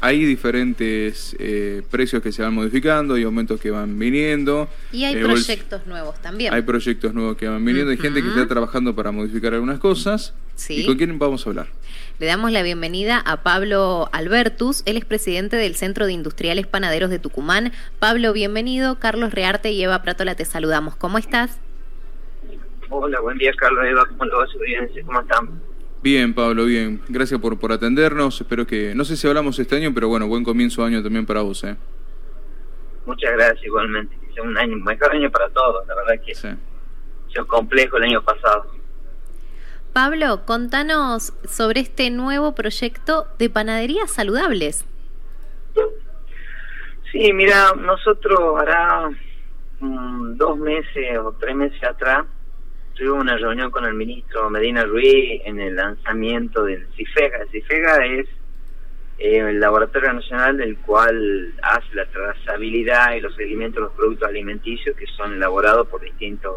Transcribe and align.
hay 0.00 0.24
diferentes 0.24 1.36
eh, 1.38 1.82
precios 1.90 2.22
que 2.22 2.32
se 2.32 2.42
van 2.42 2.54
modificando, 2.54 3.14
hay 3.14 3.24
aumentos 3.24 3.60
que 3.60 3.70
van 3.70 3.98
viniendo. 3.98 4.68
Y 4.92 5.04
hay 5.04 5.16
eh, 5.16 5.20
proyectos 5.20 5.86
nuevos 5.86 6.20
también. 6.20 6.54
Hay 6.54 6.62
proyectos 6.62 7.12
nuevos 7.12 7.36
que 7.36 7.48
van 7.48 7.64
viniendo, 7.64 7.90
hay 7.90 7.98
gente 7.98 8.22
que 8.22 8.28
está 8.28 8.48
trabajando 8.48 8.94
para 8.94 9.12
modificar 9.12 9.52
algunas 9.52 9.78
cosas. 9.78 10.34
Sí. 10.54 10.82
¿Y 10.82 10.86
con 10.86 10.96
quién 10.96 11.18
vamos 11.18 11.46
a 11.46 11.50
hablar? 11.50 11.66
Le 12.18 12.26
damos 12.26 12.50
la 12.50 12.62
bienvenida 12.62 13.18
a 13.18 13.42
Pablo 13.42 14.08
Albertus, 14.12 14.82
él 14.86 14.96
es 14.96 15.04
presidente 15.04 15.56
del 15.56 15.74
Centro 15.74 16.06
de 16.06 16.12
Industriales 16.12 16.66
Panaderos 16.66 17.10
de 17.10 17.18
Tucumán. 17.18 17.72
Pablo, 17.98 18.32
bienvenido. 18.32 18.98
Carlos 18.98 19.32
Rearte 19.32 19.70
y 19.72 19.82
Eva 19.82 20.02
Pratola 20.02 20.34
te 20.34 20.44
saludamos. 20.44 20.96
¿Cómo 20.96 21.18
estás? 21.18 21.58
Hola, 22.88 23.20
buen 23.20 23.38
día 23.38 23.52
Carlos, 23.56 23.84
Eva, 23.86 24.04
¿cómo 24.06 24.24
lo 24.24 24.38
va 24.38 24.46
su 24.48 24.58
audiencia? 24.58 25.02
¿Cómo 25.04 25.20
están? 25.20 25.69
Bien, 26.02 26.32
Pablo, 26.32 26.64
bien. 26.64 27.02
Gracias 27.08 27.38
por, 27.40 27.58
por 27.58 27.72
atendernos. 27.72 28.40
Espero 28.40 28.66
que, 28.66 28.94
no 28.94 29.04
sé 29.04 29.16
si 29.16 29.26
hablamos 29.28 29.58
este 29.58 29.76
año, 29.76 29.92
pero 29.94 30.08
bueno, 30.08 30.26
buen 30.26 30.44
comienzo 30.44 30.80
de 30.82 30.88
año 30.88 31.02
también 31.02 31.26
para 31.26 31.42
vos, 31.42 31.62
¿eh? 31.64 31.76
Muchas 33.04 33.32
gracias 33.32 33.64
igualmente. 33.64 34.16
Que 34.26 34.32
sea 34.32 34.42
un 34.42 34.56
año, 34.56 34.76
mejor 34.78 35.12
año 35.12 35.30
para 35.30 35.48
todos, 35.50 35.86
la 35.86 35.94
verdad 35.94 36.24
que 36.24 36.34
Sí. 36.34 36.48
fue 37.34 37.46
complejo 37.46 37.98
el 37.98 38.04
año 38.04 38.22
pasado. 38.22 38.66
Pablo, 39.92 40.46
contanos 40.46 41.32
sobre 41.48 41.80
este 41.80 42.10
nuevo 42.10 42.54
proyecto 42.54 43.26
de 43.38 43.50
panaderías 43.50 44.10
saludables. 44.10 44.84
Sí, 47.12 47.32
mira, 47.32 47.72
nosotros 47.76 48.38
hará 48.60 49.10
mm, 49.80 50.36
dos 50.36 50.56
meses 50.58 51.18
o 51.18 51.32
tres 51.32 51.56
meses 51.56 51.82
atrás 51.82 52.24
tuvimos 53.00 53.22
una 53.22 53.38
reunión 53.38 53.70
con 53.70 53.86
el 53.86 53.94
ministro 53.94 54.50
Medina 54.50 54.84
Ruiz 54.84 55.40
en 55.46 55.58
el 55.58 55.74
lanzamiento 55.74 56.64
del 56.64 56.86
CIFEGA. 56.94 57.38
El 57.38 57.48
CIFEGA 57.48 58.04
es 58.04 58.26
eh, 59.18 59.38
el 59.38 59.58
laboratorio 59.58 60.12
nacional 60.12 60.58
del 60.58 60.76
cual 60.80 61.54
hace 61.62 61.94
la 61.94 62.04
trazabilidad 62.04 63.14
y 63.14 63.20
los 63.22 63.34
seguimientos 63.36 63.76
de 63.76 63.80
los 63.86 63.92
productos 63.94 64.28
alimenticios 64.28 64.94
que 64.94 65.06
son 65.16 65.32
elaborados 65.32 65.88
por 65.88 66.02
distintos 66.02 66.54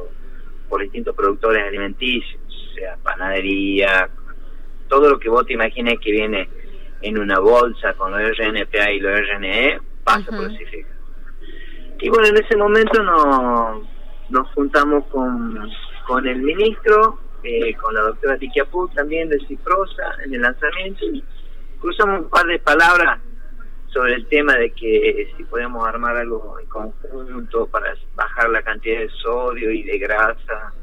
por 0.68 0.82
distintos 0.82 1.16
productores 1.16 1.64
alimenticios, 1.64 2.42
o 2.48 2.74
sea, 2.74 2.98
panadería, 3.02 4.10
todo 4.90 5.12
lo 5.12 5.20
que 5.20 5.30
vos 5.30 5.46
te 5.46 5.54
imagines 5.54 5.98
que 6.00 6.12
viene 6.12 6.50
en 7.02 7.20
una 7.20 7.40
bolsa 7.40 7.94
con 7.94 8.12
los 8.12 8.38
RNPA 8.38 8.92
y 8.92 9.00
los 9.00 9.18
RNE, 9.18 9.80
pasa 10.04 10.26
por 10.26 10.44
el 10.44 10.58
CIFEGA. 10.58 10.90
Y 12.02 12.10
bueno, 12.10 12.28
en 12.28 12.44
ese 12.44 12.58
momento 12.58 13.02
nos, 13.02 13.88
nos 14.30 14.50
juntamos 14.54 15.06
con, 15.06 15.72
con 16.08 16.28
el 16.28 16.42
ministro, 16.42 17.20
eh, 17.44 17.74
con 17.76 17.94
la 17.94 18.02
doctora 18.02 18.38
Tiquiapú 18.38 18.88
también 18.90 19.30
de 19.30 19.40
Ciprosa 19.48 20.16
en 20.24 20.34
el 20.34 20.42
lanzamiento 20.42 21.06
y 21.06 21.24
cruzamos 21.80 22.22
un 22.22 22.30
par 22.30 22.46
de 22.46 22.60
palabras 22.60 23.20
sobre 23.88 24.16
el 24.16 24.28
tema 24.28 24.56
de 24.56 24.72
que 24.72 25.32
si 25.38 25.44
podemos 25.44 25.86
armar 25.88 26.18
algo 26.18 26.58
en 26.60 26.66
conjunto 26.68 27.68
para 27.68 27.94
bajar 28.16 28.50
la 28.50 28.62
cantidad 28.62 29.00
de 29.00 29.10
sodio 29.10 29.72
y 29.72 29.84
de 29.84 29.98
grasa 30.00 30.74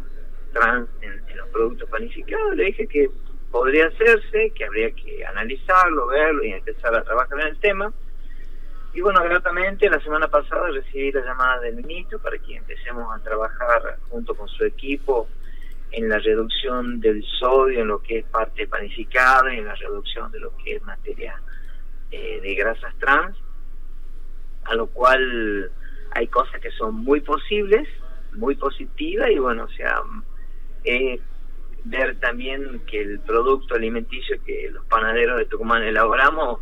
trans 0.53 0.89
en, 1.01 1.13
en 1.29 1.37
los 1.37 1.49
productos 1.49 1.89
panificados, 1.91 2.57
le 2.57 2.65
dije 2.67 2.87
que 2.87 3.11
podría 3.51 3.87
hacerse, 3.87 4.53
que 4.55 4.65
habría 4.65 4.91
que 4.93 5.25
analizarlo, 5.25 6.07
verlo 6.09 6.45
y 6.45 6.53
empezar 6.53 6.95
a 6.95 7.03
trabajar 7.03 7.41
en 7.41 7.47
el 7.49 7.59
tema. 7.59 7.93
Y 8.93 9.01
bueno, 9.01 9.23
gratamente 9.23 9.89
la 9.89 10.01
semana 10.01 10.29
pasada 10.29 10.69
recibí 10.71 11.13
la 11.13 11.25
llamada 11.25 11.61
del 11.61 11.77
ministro 11.77 12.19
para 12.19 12.39
que 12.39 12.57
empecemos 12.57 13.07
a 13.15 13.23
trabajar 13.23 13.99
junto 14.09 14.35
con 14.35 14.49
su 14.49 14.65
equipo 14.65 15.29
en 15.93 16.09
la 16.09 16.19
reducción 16.19 17.01
del 17.01 17.23
sodio 17.39 17.81
en 17.81 17.89
lo 17.89 18.03
que 18.03 18.19
es 18.19 18.25
parte 18.27 18.67
panificada 18.67 19.55
y 19.55 19.59
en 19.59 19.67
la 19.67 19.75
reducción 19.75 20.31
de 20.33 20.41
lo 20.41 20.57
que 20.57 20.77
es 20.77 20.83
materia 20.83 21.41
eh, 22.11 22.41
de 22.41 22.55
grasas 22.55 22.95
trans, 22.99 23.37
a 24.65 24.75
lo 24.75 24.89
cual 24.89 25.71
hay 26.13 26.27
cosas 26.27 26.61
que 26.61 26.71
son 26.73 26.97
muy 26.97 27.21
posibles, 27.21 27.89
muy 28.33 28.57
positivas 28.57 29.31
y 29.31 29.39
bueno, 29.39 29.65
o 29.65 29.69
sea, 29.69 30.01
es 30.83 31.21
ver 31.85 32.19
también 32.19 32.81
que 32.87 33.01
el 33.01 33.21
producto 33.21 33.75
alimenticio 33.75 34.43
que 34.45 34.69
los 34.73 34.85
panaderos 34.87 35.39
de 35.39 35.47
Tucumán 35.47 35.83
elaboramos 35.83 36.61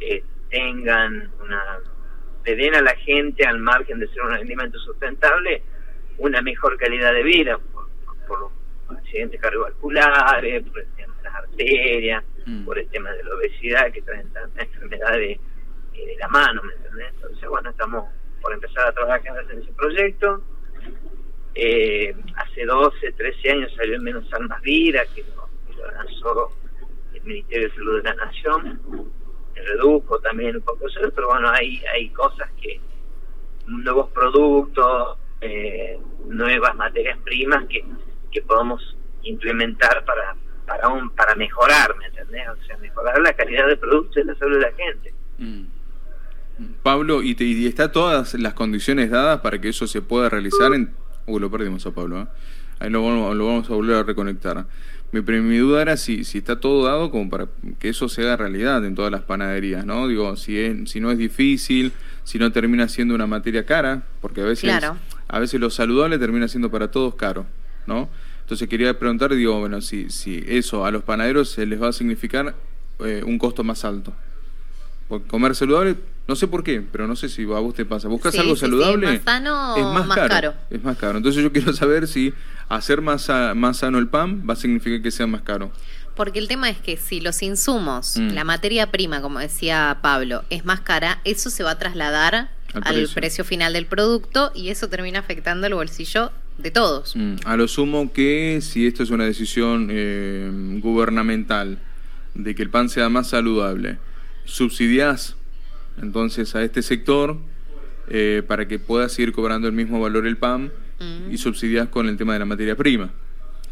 eh, 0.00 0.22
tengan 0.50 1.30
una 1.40 1.78
le 2.44 2.56
den 2.56 2.74
a 2.74 2.80
la 2.80 2.94
gente 2.96 3.46
al 3.46 3.58
margen 3.58 4.00
de 4.00 4.08
ser 4.08 4.22
un 4.22 4.32
alimento 4.32 4.78
sustentable 4.78 5.62
una 6.18 6.40
mejor 6.42 6.76
calidad 6.78 7.12
de 7.12 7.22
vida 7.22 7.58
por, 7.58 7.88
por 8.26 8.40
los 8.88 8.98
accidentes 8.98 9.40
cardiovasculares 9.40 10.64
por 10.64 10.80
el 10.80 10.88
tema 10.94 11.14
de 11.16 11.22
las 11.22 11.34
arterias 11.34 12.24
Mm. 12.46 12.64
por 12.64 12.78
el 12.78 12.88
tema 12.88 13.10
de 13.12 13.22
la 13.22 13.34
obesidad 13.34 13.92
que 13.92 14.02
traen 14.02 14.32
tantas 14.32 14.66
enfermedades 14.66 15.38
eh, 15.94 16.06
de 16.06 16.16
la 16.16 16.28
mano 16.28 16.62
¿me 16.62 16.72
entendés? 16.74 17.12
entonces 17.14 17.48
bueno 17.48 17.70
estamos 17.70 18.08
por 18.40 18.52
empezar 18.54 18.88
a 18.88 18.92
trabajar 18.92 19.44
en 19.50 19.62
ese 19.62 19.72
proyecto 19.72 20.42
eh, 21.54 22.14
hace 22.36 22.64
12, 22.64 23.12
13 23.12 23.50
años 23.50 23.72
salió 23.76 23.96
el 23.96 24.00
menos 24.00 24.32
almas 24.32 24.62
vida 24.62 25.02
que 25.14 25.22
lo, 25.36 25.48
que 25.68 25.76
lo 25.76 25.90
lanzó 25.90 26.50
el 27.12 27.22
Ministerio 27.22 27.68
de 27.68 27.74
Salud 27.74 27.96
de 27.96 28.02
la 28.04 28.14
Nación 28.14 28.80
redujo 29.60 30.18
también 30.20 30.56
un 30.56 30.62
poco 30.62 30.86
eso, 30.86 31.00
pero 31.14 31.28
bueno, 31.28 31.50
hay, 31.50 31.82
hay 31.92 32.08
cosas 32.10 32.48
que, 32.60 32.80
nuevos 33.66 34.10
productos, 34.10 35.18
eh, 35.40 35.98
nuevas 36.26 36.74
materias 36.76 37.18
primas 37.24 37.66
que, 37.66 37.84
que 38.30 38.42
podemos 38.42 38.96
implementar 39.22 40.04
para 40.04 40.36
para 40.70 40.88
un, 40.88 41.10
para 41.10 41.34
mejorar, 41.34 41.96
¿me 41.98 42.06
entendés? 42.06 42.48
O 42.48 42.64
sea, 42.64 42.76
mejorar 42.78 43.20
la 43.20 43.32
calidad 43.32 43.66
del 43.66 43.78
producto 43.78 44.20
y 44.20 44.24
la 44.24 44.36
salud 44.36 44.54
de 44.54 44.60
la 44.60 44.72
gente. 44.72 45.14
Mm. 45.38 45.64
Pablo, 46.84 47.22
¿y, 47.24 47.34
y 47.36 47.66
está 47.66 47.90
todas 47.90 48.34
las 48.34 48.54
condiciones 48.54 49.10
dadas 49.10 49.40
para 49.40 49.60
que 49.60 49.70
eso 49.70 49.88
se 49.88 50.00
pueda 50.00 50.28
realizar? 50.28 50.72
En... 50.72 50.94
Uy, 51.26 51.40
lo 51.40 51.50
perdimos 51.50 51.84
a 51.86 51.90
Pablo. 51.90 52.20
¿eh? 52.20 52.26
Ahí 52.80 52.90
lo, 52.90 53.04
vamos- 53.04 53.36
lo 53.36 53.46
vamos 53.46 53.70
a 53.70 53.74
volver 53.74 53.96
a 53.96 54.02
reconectar. 54.02 54.66
Mi, 55.12 55.20
mi 55.22 55.58
duda 55.58 55.82
era 55.82 55.96
si, 55.96 56.24
si 56.24 56.38
está 56.38 56.60
todo 56.60 56.84
dado 56.84 57.10
como 57.10 57.28
para 57.30 57.46
que 57.78 57.88
eso 57.88 58.08
se 58.08 58.22
haga 58.22 58.36
realidad 58.36 58.84
en 58.84 58.94
todas 58.94 59.10
las 59.12 59.22
panaderías, 59.22 59.84
¿no? 59.84 60.06
Digo, 60.08 60.36
si, 60.36 60.58
es, 60.58 60.90
si 60.90 61.00
no 61.00 61.10
es 61.10 61.18
difícil, 61.18 61.92
si 62.24 62.38
no 62.38 62.50
termina 62.52 62.88
siendo 62.88 63.14
una 63.14 63.26
materia 63.26 63.64
cara, 63.66 64.02
porque 64.20 64.40
a 64.40 64.44
veces, 64.44 64.70
Claro. 64.70 64.96
a 65.28 65.38
veces 65.38 65.60
lo 65.60 65.68
saludable 65.70 66.18
termina 66.18 66.46
siendo 66.48 66.70
para 66.70 66.90
todos 66.90 67.14
caro, 67.16 67.44
¿no? 67.86 68.08
Entonces 68.42 68.68
quería 68.68 68.98
preguntar, 68.98 69.34
digo, 69.34 69.58
bueno, 69.60 69.80
si, 69.80 70.10
si 70.10 70.44
eso 70.46 70.84
a 70.84 70.90
los 70.90 71.02
panaderos 71.02 71.50
se 71.50 71.66
les 71.66 71.80
va 71.82 71.88
a 71.88 71.92
significar 71.92 72.54
eh, 73.00 73.22
un 73.26 73.38
costo 73.38 73.62
más 73.64 73.84
alto. 73.84 74.12
Porque 75.08 75.26
comer 75.26 75.56
saludable, 75.56 75.96
no 76.28 76.36
sé 76.36 76.46
por 76.46 76.62
qué, 76.62 76.82
pero 76.82 77.08
no 77.08 77.16
sé 77.16 77.28
si 77.28 77.42
a 77.42 77.58
vos 77.58 77.74
te 77.74 77.84
pasa. 77.84 78.06
¿Buscas 78.06 78.32
Sí, 78.32 78.38
algo 78.38 78.54
sí, 78.54 78.60
sí, 78.60 78.66
saludable? 78.66 79.06
más 79.08 79.22
sano, 79.22 79.76
es 79.76 79.84
más, 79.84 80.06
más 80.06 80.16
caro, 80.16 80.28
caro. 80.28 80.54
Es 80.70 80.82
más 80.84 80.96
caro. 80.96 81.16
Entonces 81.18 81.42
yo 81.42 81.50
quiero 81.52 81.72
saber 81.72 82.06
si 82.06 82.32
hacer 82.70 83.02
más, 83.02 83.22
sa- 83.22 83.54
más 83.54 83.78
sano 83.78 83.98
el 83.98 84.08
pan 84.08 84.44
va 84.48 84.54
a 84.54 84.56
significar 84.56 85.02
que 85.02 85.10
sea 85.10 85.26
más 85.26 85.42
caro. 85.42 85.70
Porque 86.16 86.38
el 86.38 86.48
tema 86.48 86.68
es 86.70 86.78
que 86.78 86.96
si 86.96 87.20
los 87.20 87.42
insumos, 87.42 88.16
Mm. 88.16 88.30
la 88.34 88.44
materia 88.44 88.90
prima, 88.90 89.20
como 89.20 89.38
decía 89.38 89.98
Pablo, 90.02 90.44
es 90.50 90.64
más 90.64 90.80
cara, 90.80 91.20
eso 91.24 91.50
se 91.50 91.62
va 91.62 91.72
a 91.72 91.78
trasladar 91.78 92.34
Al 92.74 92.82
al, 92.84 92.94
precio. 92.94 93.14
precio. 93.14 93.44
final 93.44 93.72
del 93.72 93.86
producto 93.86 94.52
y 94.54 94.68
eso 94.70 94.88
termina 94.88 95.18
afectando 95.20 95.66
el 95.66 95.74
bolsillo 95.74 96.30
de 96.58 96.70
todos. 96.70 97.16
Mm, 97.16 97.36
A 97.44 97.56
lo 97.56 97.66
sumo 97.68 98.12
que 98.12 98.60
si 98.60 98.86
esto 98.86 99.02
es 99.02 99.10
una 99.10 99.24
decisión 99.24 99.88
eh, 99.90 100.50
gubernamental 100.80 101.78
de 102.34 102.54
que 102.54 102.62
el 102.62 102.70
pan 102.70 102.88
sea 102.88 103.08
más 103.08 103.28
saludable, 103.30 103.98
subsidiás 104.44 105.36
entonces 106.02 106.54
a 106.54 106.62
este 106.62 106.82
sector 106.82 107.38
eh, 108.08 108.42
para 108.46 108.66
que 108.68 108.78
pueda 108.78 109.08
seguir 109.08 109.32
cobrando 109.32 109.68
el 109.68 109.72
mismo 109.74 110.00
valor 110.00 110.26
el 110.26 110.36
pan 110.36 110.70
Mm. 111.00 111.32
y 111.32 111.38
subsidiás 111.38 111.88
con 111.88 112.06
el 112.08 112.16
tema 112.16 112.34
de 112.34 112.40
la 112.40 112.44
materia 112.44 112.76
prima. 112.76 113.10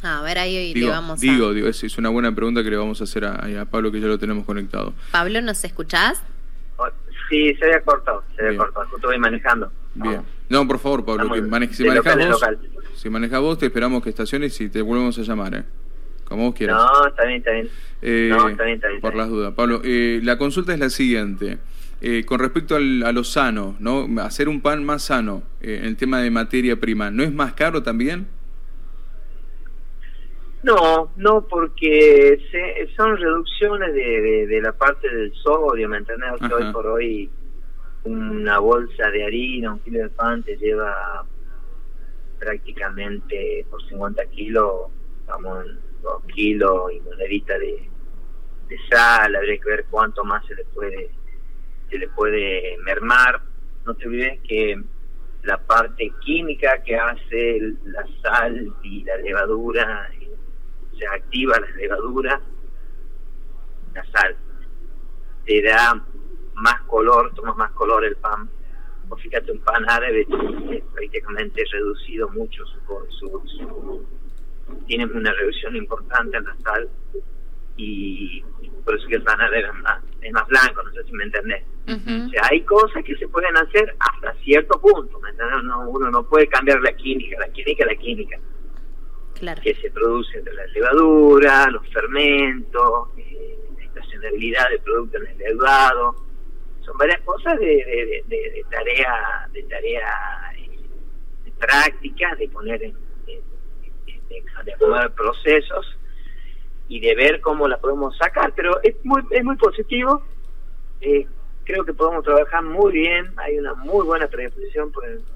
A 0.03 0.23
ver, 0.23 0.39
ahí 0.39 0.73
Digo, 0.73 0.87
le 0.89 0.93
vamos 0.93 1.21
digo, 1.21 1.49
a... 1.49 1.53
digo, 1.53 1.69
es, 1.69 1.83
es 1.85 1.99
una 1.99 2.09
buena 2.09 2.35
pregunta 2.35 2.63
que 2.63 2.71
le 2.71 2.77
vamos 2.77 3.01
a 3.01 3.05
hacer 3.05 3.25
a, 3.25 3.61
a 3.61 3.65
Pablo 3.67 3.91
que 3.93 4.01
ya 4.01 4.07
lo 4.07 4.19
tenemos 4.19 4.45
conectado. 4.47 4.95
Pablo, 5.13 5.41
¿nos 5.43 5.63
escuchás? 5.65 6.23
Oh, 6.77 6.89
Sí, 7.29 7.53
se 7.57 7.65
había 7.67 7.83
cortado, 7.83 8.23
se 8.35 8.41
había 8.41 8.51
Bien. 8.53 8.59
cortado, 8.63 8.87
justo 8.89 9.09
voy 9.09 9.19
manejando. 9.19 9.71
Bien. 9.95 10.23
No, 10.49 10.67
por 10.67 10.79
favor, 10.79 11.05
Pablo, 11.05 11.25
Estamos 11.25 11.37
que 11.43 11.51
mane- 11.51 11.75
si 11.75 11.83
en 11.87 11.95
vos, 11.95 12.41
local. 12.41 12.59
si 12.95 13.11
manejás 13.11 13.41
vos, 13.41 13.59
te 13.59 13.67
esperamos 13.67 14.03
que 14.03 14.09
estaciones 14.09 14.59
y 14.63 14.71
te 14.71 14.81
volvemos 14.81 15.19
a 15.19 15.23
llamar, 15.23 15.55
¿eh? 15.55 15.65
Como 16.25 16.45
vos 16.47 16.55
quieras. 16.55 16.77
No, 16.81 17.07
está 17.09 17.25
bien, 17.25 17.39
está 17.39 17.51
bien. 17.53 17.69
Eh, 18.01 18.29
no, 18.31 18.49
está 18.49 18.63
bien, 18.65 18.77
está 18.77 18.89
bien. 18.89 19.01
Por 19.03 19.15
las 19.15 19.29
dudas. 19.29 19.53
Pablo, 19.55 19.83
eh, 19.85 20.21
la 20.23 20.39
consulta 20.39 20.73
es 20.73 20.79
la 20.79 20.89
siguiente. 20.89 21.59
Eh, 22.01 22.25
con 22.25 22.39
respecto 22.39 22.77
al- 22.77 23.03
a 23.03 23.13
lo 23.13 23.25
sano, 23.25 23.77
¿no? 23.81 24.07
Hacer 24.23 24.49
un 24.49 24.61
pan 24.61 24.85
más 24.85 25.03
sano, 25.05 25.43
eh, 25.61 25.79
en 25.81 25.85
el 25.87 25.97
tema 25.97 26.21
de 26.21 26.31
materia 26.31 26.79
prima, 26.79 27.11
¿no 27.11 27.23
es 27.25 27.33
más 27.33 27.55
caro 27.55 27.83
también? 27.83 28.27
No, 30.63 31.13
no, 31.17 31.47
porque 31.47 32.41
se, 32.51 32.89
son 32.97 33.17
reducciones 33.17 33.95
de, 33.95 34.21
de, 34.21 34.47
de 34.49 34.61
la 34.61 34.73
parte 34.73 35.09
del 35.09 35.33
sodio, 35.35 35.89
¿me 35.89 35.99
entendés? 35.99 36.31
O 36.33 36.39
sea, 36.47 36.57
hoy 36.57 36.65
por 36.73 36.87
hoy 36.87 37.31
una 38.05 38.59
bolsa 38.59 39.11
de 39.11 39.25
harina, 39.25 39.73
un 39.75 39.81
kilo 39.81 40.01
de 40.01 40.11
pan 40.11 40.43
te 40.43 40.57
lleva 40.57 41.25
prácticamente 42.39 43.67
por 43.71 43.83
50 43.89 44.25
kilos, 44.27 44.91
vamos, 45.27 45.65
dos 46.03 46.23
kilos 46.35 46.93
y 46.93 47.01
monedita 47.01 47.59
de, 47.59 47.89
de 48.69 48.77
sal, 48.91 49.35
habría 49.37 49.59
que 49.59 49.69
ver 49.71 49.87
cuánto 49.91 50.25
más 50.25 50.45
se 50.47 50.55
le 50.55 50.65
puede 50.67 51.11
se 51.91 51.99
le 51.99 52.09
puede 52.09 52.77
mermar. 52.85 53.41
No 53.85 53.95
te 53.95 54.07
olvides 54.07 54.41
que 54.43 54.81
la 55.43 55.57
parte 55.59 56.13
química 56.21 56.83
que 56.83 56.97
hace 56.97 57.61
la 57.85 58.05
sal 58.23 58.73
y 58.83 59.05
la 59.05 59.17
levadura, 59.19 60.11
se 60.99 61.07
activa 61.07 61.59
la 61.61 61.71
levadura, 61.77 62.41
la 63.95 64.05
sal, 64.11 64.37
te 65.47 65.63
da 65.63 66.05
más 66.55 66.81
color, 66.83 67.33
toma 67.35 67.55
más 67.55 67.71
color 67.73 68.05
el 68.05 68.17
pan. 68.17 68.49
O 69.09 69.17
fíjate, 69.17 69.53
un 69.53 69.61
pan 69.61 69.89
árabe 69.89 70.27
prácticamente 70.93 71.65
reducido 71.73 72.29
mucho 72.29 72.63
su, 72.67 72.79
su, 73.19 74.07
tiene 74.87 75.07
una 75.07 75.33
reducción 75.33 75.77
importante 75.77 76.37
en 76.37 76.45
la 76.45 76.57
sal 76.63 76.89
y 77.77 78.43
por 78.85 78.97
eso 78.97 79.09
que 79.09 79.15
el 79.15 79.23
pan 79.23 79.41
árabe 79.41 79.61
es 79.61 79.75
más, 79.83 80.03
es 80.21 80.33
más 80.33 80.47
blanco, 80.49 80.83
no 80.83 80.93
sé 80.93 81.05
si 81.05 81.13
me 81.13 81.25
entendés. 81.25 81.65
O 81.87 82.29
sea, 82.31 82.43
hay 82.51 82.61
cosas 82.63 83.03
que 83.03 83.17
se 83.17 83.27
pueden 83.29 83.57
hacer 83.57 83.95
hasta 83.99 84.35
cierto 84.43 84.79
punto, 84.79 85.19
No, 85.65 85.89
uno 85.89 86.11
no 86.11 86.23
puede 86.29 86.47
cambiar 86.49 86.81
la 86.83 86.93
química, 86.93 87.39
la 87.39 87.49
química 87.49 87.87
la 87.87 87.97
química. 87.97 88.39
Claro. 89.35 89.63
Que 89.63 89.75
se 89.75 89.91
produce 89.91 90.37
entre 90.37 90.53
la 90.53 90.67
levadura, 90.67 91.71
los 91.71 91.89
fermentos, 91.89 93.09
eh, 93.17 93.59
la 93.79 93.85
estacionabilidad 93.85 94.69
del 94.69 94.81
producto 94.81 95.19
en 95.19 95.27
el 95.29 95.39
leudado. 95.39 96.17
Son 96.85 96.97
varias 96.99 97.21
cosas 97.21 97.59
de, 97.59 98.25
de, 98.27 98.65
tarea, 98.71 99.49
de 99.53 99.63
tarea 99.63 100.53
eh, 100.59 101.53
práctica, 101.59 102.35
de 102.35 102.49
poner 102.49 102.83
en, 102.83 102.95
de, 103.27 104.73
acomodar 104.75 105.15
procesos 105.15 105.98
y 106.89 107.01
de 107.01 107.15
ver 107.15 107.41
cómo 107.41 107.69
la 107.69 107.79
podemos 107.79 108.17
sacar, 108.17 108.53
pero 108.57 108.83
es 108.83 108.97
muy, 109.05 109.23
es 109.31 109.45
muy 109.45 109.57
positivo. 109.57 110.23
Eh, 111.01 111.27
creo 111.65 111.85
que 111.85 111.93
podemos 111.93 112.25
trabajar 112.25 112.65
muy 112.65 112.93
bien, 112.93 113.27
hay 113.37 113.59
una 113.59 113.75
muy 113.75 114.05
buena 114.07 114.27
predisposición 114.27 114.91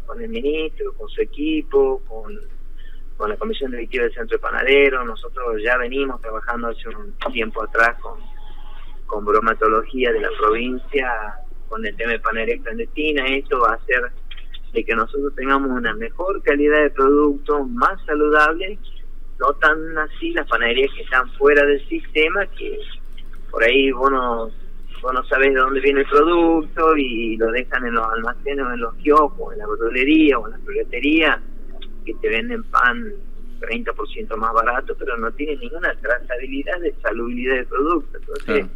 con 0.07 0.23
el 0.23 0.29
ministro, 0.29 0.95
con 0.95 1.09
su 1.11 1.21
equipo, 1.21 2.03
con, 2.09 2.39
con 3.17 3.31
la 3.31 3.37
comisión 3.37 3.71
directiva 3.71 4.05
del 4.05 4.15
Centro 4.15 4.37
de 4.37 4.43
Panadero, 4.43 5.05
nosotros 5.05 5.63
ya 5.63 5.77
venimos 5.77 6.21
trabajando 6.21 6.69
hace 6.69 6.89
un 6.89 7.15
tiempo 7.33 7.63
atrás 7.63 7.97
con, 8.01 8.19
con 9.07 9.25
bromatología 9.25 10.11
de 10.11 10.21
la 10.21 10.31
provincia, 10.41 11.35
con 11.69 11.85
el 11.87 11.95
tema 11.97 12.13
de 12.13 12.19
panadería 12.19 12.63
clandestina, 12.63 13.27
esto 13.27 13.61
va 13.61 13.73
a 13.73 13.75
hacer 13.75 14.11
de 14.73 14.85
que 14.85 14.95
nosotros 14.95 15.35
tengamos 15.35 15.71
una 15.71 15.95
mejor 15.95 16.43
calidad 16.43 16.83
de 16.83 16.91
producto, 16.91 17.65
más 17.65 18.03
saludable, 18.07 18.79
no 19.43 19.53
tan 19.55 19.99
así 19.99 20.31
las 20.33 20.47
panaderías 20.49 20.93
que 20.95 21.03
están 21.03 21.29
fuera 21.33 21.67
del 21.67 21.85
sistema, 21.89 22.47
que 22.47 22.79
por 23.51 23.63
ahí 23.65 23.91
vos 23.91 24.11
no 24.11 24.51
vos 25.03 25.13
no 25.13 25.25
sabés 25.25 25.53
de 25.53 25.59
dónde 25.59 25.81
viene 25.81 26.01
el 26.01 26.07
producto 26.07 26.97
y 26.97 27.37
lo 27.37 27.51
dejan 27.51 27.85
en 27.87 27.95
los 27.95 28.07
almacenes 28.07 28.65
o 28.65 28.73
en 28.73 28.81
los 28.81 28.95
kioscos, 28.97 29.53
en 29.53 29.59
la 29.59 29.67
verdulería 29.67 30.39
o 30.39 30.47
en 30.47 30.53
la 30.53 30.59
ferretería, 30.59 31.43
que 32.07 32.15
te 32.15 32.29
venden 32.29 32.63
pan 32.65 33.13
30% 33.61 34.37
más 34.37 34.53
barato, 34.53 34.95
pero 34.97 35.17
no 35.17 35.33
tienen 35.33 35.59
ninguna 35.59 35.93
trazabilidad 36.01 36.81
de 36.81 36.95
salubridad 37.03 37.57
del 37.57 37.67
producto. 37.67 38.19
Entonces, 38.19 38.67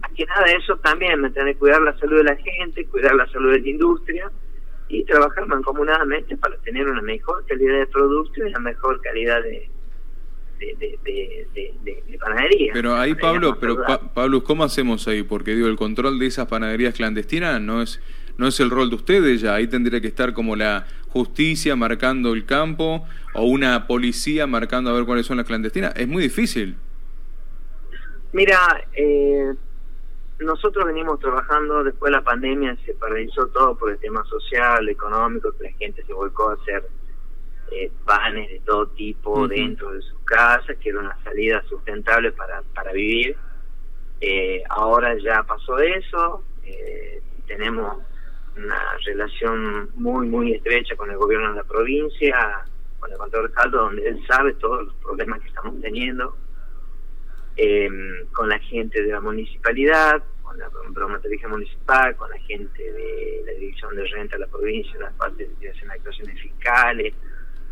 más 0.00 0.12
que 0.12 0.24
nada 0.24 0.46
eso 0.46 0.76
también, 0.78 1.20
¿me 1.20 1.30
que 1.30 1.54
Cuidar 1.56 1.82
la 1.82 1.98
salud 1.98 2.16
de 2.18 2.24
la 2.24 2.36
gente, 2.36 2.86
cuidar 2.86 3.14
la 3.14 3.26
salud 3.28 3.52
de 3.52 3.60
la 3.60 3.68
industria 3.68 4.30
y 4.88 5.04
trabajar 5.04 5.46
mancomunadamente 5.46 6.36
para 6.38 6.56
tener 6.58 6.88
una 6.88 7.02
mejor 7.02 7.44
calidad 7.46 7.78
de 7.78 7.86
producto 7.86 8.40
y 8.40 8.48
una 8.48 8.58
mejor 8.58 9.00
calidad 9.00 9.42
de, 9.42 9.70
de, 10.78 12.18
panadería. 12.18 12.72
Pero 12.72 12.96
ahí, 12.96 13.14
Pablo, 13.14 13.58
pero 13.58 13.78
Pablo, 14.14 14.44
¿cómo 14.44 14.64
hacemos 14.64 15.08
ahí? 15.08 15.22
Porque 15.22 15.54
digo, 15.54 15.68
el 15.68 15.76
control 15.76 16.18
de 16.18 16.26
esas 16.26 16.46
panaderías 16.46 16.94
clandestinas 16.94 17.60
no 17.60 17.82
es 17.82 18.00
no 18.38 18.48
es 18.48 18.60
el 18.60 18.70
rol 18.70 18.90
de 18.90 18.96
ustedes 18.96 19.40
ya, 19.40 19.54
ahí 19.54 19.66
tendría 19.66 20.00
que 20.00 20.06
estar 20.06 20.32
como 20.32 20.56
la 20.56 20.86
justicia 21.08 21.76
marcando 21.76 22.32
el 22.32 22.46
campo 22.46 23.06
o 23.34 23.44
una 23.44 23.86
policía 23.86 24.46
marcando 24.46 24.90
a 24.90 24.94
ver 24.94 25.04
cuáles 25.04 25.26
son 25.26 25.36
las 25.36 25.46
clandestinas. 25.46 25.92
Es 25.96 26.08
muy 26.08 26.22
difícil. 26.22 26.76
Mira, 28.32 28.58
eh, 28.94 29.52
nosotros 30.38 30.86
venimos 30.86 31.20
trabajando 31.20 31.84
después 31.84 32.10
de 32.10 32.16
la 32.16 32.24
pandemia, 32.24 32.76
se 32.86 32.94
paralizó 32.94 33.46
todo 33.48 33.76
por 33.76 33.90
el 33.90 33.98
tema 33.98 34.24
social, 34.24 34.88
económico, 34.88 35.52
que 35.58 35.64
la 35.64 35.72
gente 35.72 36.02
se 36.04 36.12
volcó 36.12 36.50
a 36.50 36.54
hacer 36.54 36.88
eh, 37.74 37.90
panes 38.04 38.50
de 38.50 38.60
todo 38.60 38.88
tipo 38.88 39.48
dentro 39.48 39.92
de 39.92 40.02
sus 40.02 40.18
casas, 40.24 40.76
que 40.78 40.90
era 40.90 41.00
una 41.00 41.16
salida 41.22 41.62
sustentable 41.68 42.32
para, 42.32 42.62
para 42.74 42.92
vivir. 42.92 43.36
Eh, 44.20 44.62
ahora 44.68 45.16
ya 45.18 45.42
pasó 45.42 45.78
eso, 45.78 46.44
eh, 46.64 47.20
tenemos 47.46 47.98
una 48.56 48.96
relación 49.04 49.90
muy, 49.96 50.28
muy 50.28 50.52
estrecha 50.52 50.94
con 50.96 51.10
el 51.10 51.16
gobierno 51.16 51.50
de 51.50 51.56
la 51.56 51.64
provincia, 51.64 52.64
con 53.00 53.10
el 53.10 53.18
control 53.18 53.48
de 53.48 53.54
Caldo, 53.54 53.78
donde 53.78 54.08
él 54.08 54.20
sabe 54.28 54.54
todos 54.54 54.86
los 54.86 54.94
problemas 54.96 55.40
que 55.40 55.48
estamos 55.48 55.80
teniendo, 55.80 56.36
eh, 57.56 57.88
con 58.32 58.48
la 58.48 58.58
gente 58.58 59.02
de 59.02 59.12
la 59.12 59.20
municipalidad, 59.20 60.22
con 60.42 60.58
la 60.58 60.68
bromatería 60.68 61.48
municipal, 61.48 62.14
con 62.16 62.30
la 62.30 62.38
gente 62.38 62.80
de 62.80 63.42
la 63.46 63.52
Dirección 63.52 63.96
de 63.96 64.04
Renta 64.06 64.36
de 64.36 64.40
la 64.40 64.46
provincia, 64.46 65.00
las 65.00 65.12
partes 65.14 65.58
de 65.58 65.70
hacen 65.70 65.90
actuaciones 65.90 66.40
fiscales, 66.40 67.14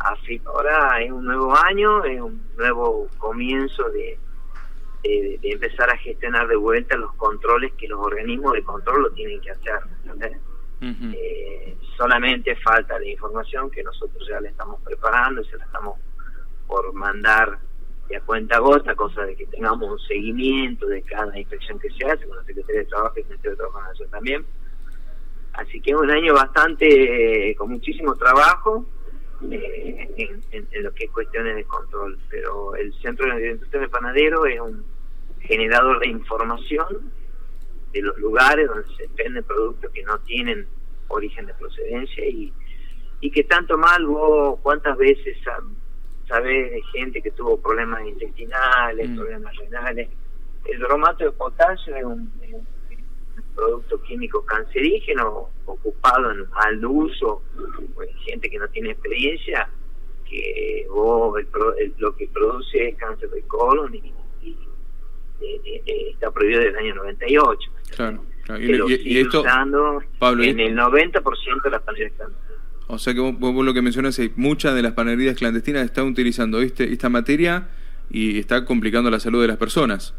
Así 0.03 0.41
ahora 0.45 1.01
es 1.01 1.11
un 1.11 1.25
nuevo 1.25 1.55
año, 1.55 2.03
es 2.05 2.19
un 2.19 2.41
nuevo 2.57 3.07
comienzo 3.17 3.89
de, 3.89 4.17
de, 5.03 5.39
empezar 5.43 5.89
a 5.89 5.97
gestionar 5.97 6.47
de 6.47 6.55
vuelta 6.55 6.95
los 6.97 7.13
controles 7.15 7.73
que 7.73 7.87
los 7.87 7.99
organismos 7.99 8.53
de 8.53 8.63
control 8.63 9.03
lo 9.03 9.11
tienen 9.11 9.39
que 9.41 9.51
hacer. 9.51 9.79
Eh, 10.81 11.77
solamente 11.95 12.55
falta 12.55 12.97
la 12.97 13.05
información 13.05 13.69
que 13.69 13.83
nosotros 13.83 14.27
ya 14.27 14.41
le 14.41 14.49
estamos 14.49 14.81
preparando 14.81 15.41
y 15.41 15.45
se 15.45 15.57
la 15.57 15.65
estamos 15.65 15.99
por 16.65 16.91
mandar 16.93 17.59
a 18.15 18.19
cuenta 18.21 18.59
gota, 18.59 18.95
cosa 18.95 19.21
de 19.23 19.35
que 19.35 19.45
tengamos 19.45 19.89
un 19.89 19.99
seguimiento 19.99 20.87
de 20.87 21.01
cada 21.03 21.37
inspección 21.37 21.79
que 21.79 21.89
se 21.91 22.05
hace 22.05 22.27
con 22.27 22.37
la 22.37 22.43
Secretaría 22.43 22.81
de 22.81 22.87
Trabajo 22.87 23.13
y 23.15 23.19
el 23.21 23.25
Ministerio 23.27 23.51
de 23.51 23.57
Trabajo 23.57 23.81
Nacional 23.81 24.11
también. 24.11 24.45
Así 25.53 25.81
que 25.81 25.91
es 25.91 25.97
un 25.97 26.09
año 26.09 26.33
bastante, 26.33 27.55
con 27.57 27.69
muchísimo 27.69 28.15
trabajo, 28.15 28.85
eh, 29.49 30.09
en, 30.51 30.83
lo 30.83 30.93
que 30.93 31.05
es 31.05 31.11
cuestiones 31.11 31.55
de 31.55 31.63
control. 31.65 32.17
Pero 32.29 32.75
el 32.75 32.93
Centro 33.01 33.33
de 33.33 33.41
Identificación 33.41 33.83
de 33.83 33.89
Panadero 33.89 34.45
es 34.45 34.59
un 34.59 34.85
generador 35.39 35.99
de 35.99 36.09
información 36.09 37.11
de 37.93 38.01
los 38.01 38.17
lugares 38.17 38.67
donde 38.67 38.87
se 38.95 39.07
venden 39.15 39.43
productos 39.43 39.91
que 39.91 40.03
no 40.03 40.17
tienen 40.19 40.67
origen 41.07 41.45
de 41.45 41.53
procedencia 41.55 42.25
y, 42.25 42.53
y 43.19 43.31
que 43.31 43.43
tanto 43.43 43.77
mal 43.77 44.05
vos, 44.05 44.59
cuántas 44.61 44.97
veces 44.97 45.37
sabes 46.27 46.71
de 46.71 46.81
gente 46.93 47.21
que 47.21 47.31
tuvo 47.31 47.59
problemas 47.59 48.05
intestinales, 48.05 49.09
mm. 49.09 49.15
problemas 49.17 49.55
renales. 49.57 50.09
El 50.65 50.79
bromato 50.79 51.25
de 51.25 51.31
potasio 51.31 51.95
es 51.95 52.03
un 52.03 52.31
producto 53.55 54.01
químico 54.03 54.43
cancerígeno 54.45 55.49
ocupado 55.65 56.31
en 56.31 56.49
mal 56.49 56.85
uso, 56.85 57.41
pues, 57.93 58.09
gente 58.25 58.49
que 58.49 58.57
no 58.57 58.67
tiene 58.69 58.91
experiencia, 58.91 59.69
que 60.29 60.85
lo 61.97 62.15
que 62.15 62.27
produce 62.27 62.89
es 62.89 62.95
cáncer 62.95 63.29
de 63.29 63.41
colon 63.43 63.93
y, 63.95 64.13
está 66.11 66.29
prohibido 66.31 66.59
desde 66.59 66.71
el 66.71 66.85
año 66.85 66.95
98. 66.95 67.71
Claro, 67.95 68.23
Y, 68.59 69.17
esto, 69.17 69.43
Pablo, 70.19 70.43
en 70.43 70.59
el 70.59 70.75
90% 70.75 71.63
de 71.63 71.69
las 71.69 71.81
panaderías 71.81 72.13
clandestinas. 72.13 72.61
O 72.87 72.97
sea 72.97 73.13
que 73.13 73.19
vos, 73.21 73.65
lo 73.65 73.73
que 73.73 73.81
mencionas 73.81 74.19
es 74.19 74.37
muchas 74.37 74.75
de 74.75 74.81
las 74.81 74.93
panaderías 74.93 75.37
clandestinas 75.37 75.85
están 75.85 76.07
utilizando 76.07 76.61
este, 76.61 76.91
esta 76.91 77.09
materia 77.09 77.69
y 78.09 78.37
está 78.37 78.65
complicando 78.65 79.09
la 79.09 79.19
salud 79.19 79.41
de 79.41 79.47
las 79.47 79.57
personas. 79.57 80.13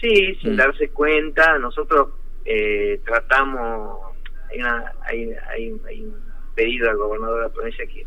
Sí, 0.00 0.34
sin 0.42 0.54
mm. 0.54 0.56
darse 0.56 0.88
cuenta, 0.90 1.58
nosotros 1.58 2.10
eh, 2.44 3.00
tratamos, 3.04 4.14
hay, 4.50 4.60
hay, 5.02 5.32
hay, 5.48 5.80
hay, 5.86 6.02
un 6.02 6.16
pedido 6.54 6.90
al 6.90 6.96
gobernador 6.96 7.36
de 7.40 7.48
la 7.48 7.52
provincia 7.52 7.86
que 7.86 8.06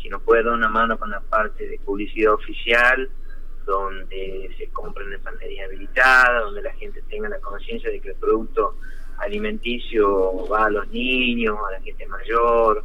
si 0.00 0.08
nos 0.08 0.22
puede 0.22 0.42
dar 0.42 0.54
una 0.54 0.68
mano 0.68 0.98
con 0.98 1.10
la 1.10 1.20
parte 1.20 1.66
de 1.66 1.78
publicidad 1.78 2.34
oficial, 2.34 3.08
donde 3.64 4.54
se 4.56 4.68
compren 4.68 5.12
en 5.12 5.20
panadería 5.20 5.64
habilitada, 5.64 6.40
donde 6.42 6.62
la 6.62 6.72
gente 6.74 7.02
tenga 7.08 7.28
la 7.28 7.40
conciencia 7.40 7.90
de 7.90 8.00
que 8.00 8.10
el 8.10 8.14
producto 8.14 8.76
alimenticio 9.18 10.46
va 10.48 10.66
a 10.66 10.70
los 10.70 10.88
niños, 10.88 11.56
a 11.66 11.72
la 11.72 11.80
gente 11.80 12.06
mayor, 12.06 12.84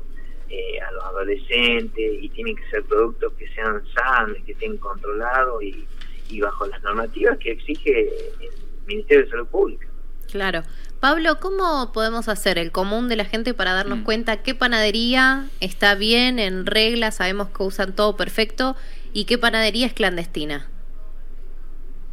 eh, 0.49 0.81
a 0.81 0.91
los 0.91 1.03
adolescentes, 1.05 2.23
y 2.23 2.29
tienen 2.29 2.55
que 2.55 2.69
ser 2.69 2.83
productos 2.83 3.33
que 3.33 3.47
sean 3.49 3.83
sanos, 3.93 4.37
que 4.45 4.53
estén 4.53 4.77
controlados 4.77 5.61
y 5.63 5.87
y 6.31 6.41
bajo 6.41 6.65
las 6.67 6.81
normativas 6.81 7.37
que 7.37 7.51
exige 7.51 8.01
el 8.01 8.51
Ministerio 8.87 9.25
de 9.25 9.29
Salud 9.29 9.47
Pública. 9.47 9.87
Claro. 10.31 10.63
Pablo, 11.01 11.39
¿cómo 11.39 11.91
podemos 11.93 12.29
hacer 12.29 12.57
el 12.57 12.71
común 12.71 13.09
de 13.09 13.15
la 13.15 13.25
gente 13.25 13.53
para 13.53 13.73
darnos 13.73 13.99
mm. 13.99 14.03
cuenta 14.03 14.43
qué 14.43 14.55
panadería 14.55 15.47
está 15.59 15.95
bien, 15.95 16.39
en 16.39 16.65
regla, 16.65 17.11
sabemos 17.11 17.49
que 17.49 17.63
usan 17.63 17.95
todo 17.95 18.15
perfecto, 18.15 18.75
y 19.13 19.25
qué 19.25 19.37
panadería 19.37 19.87
es 19.87 19.93
clandestina? 19.93 20.67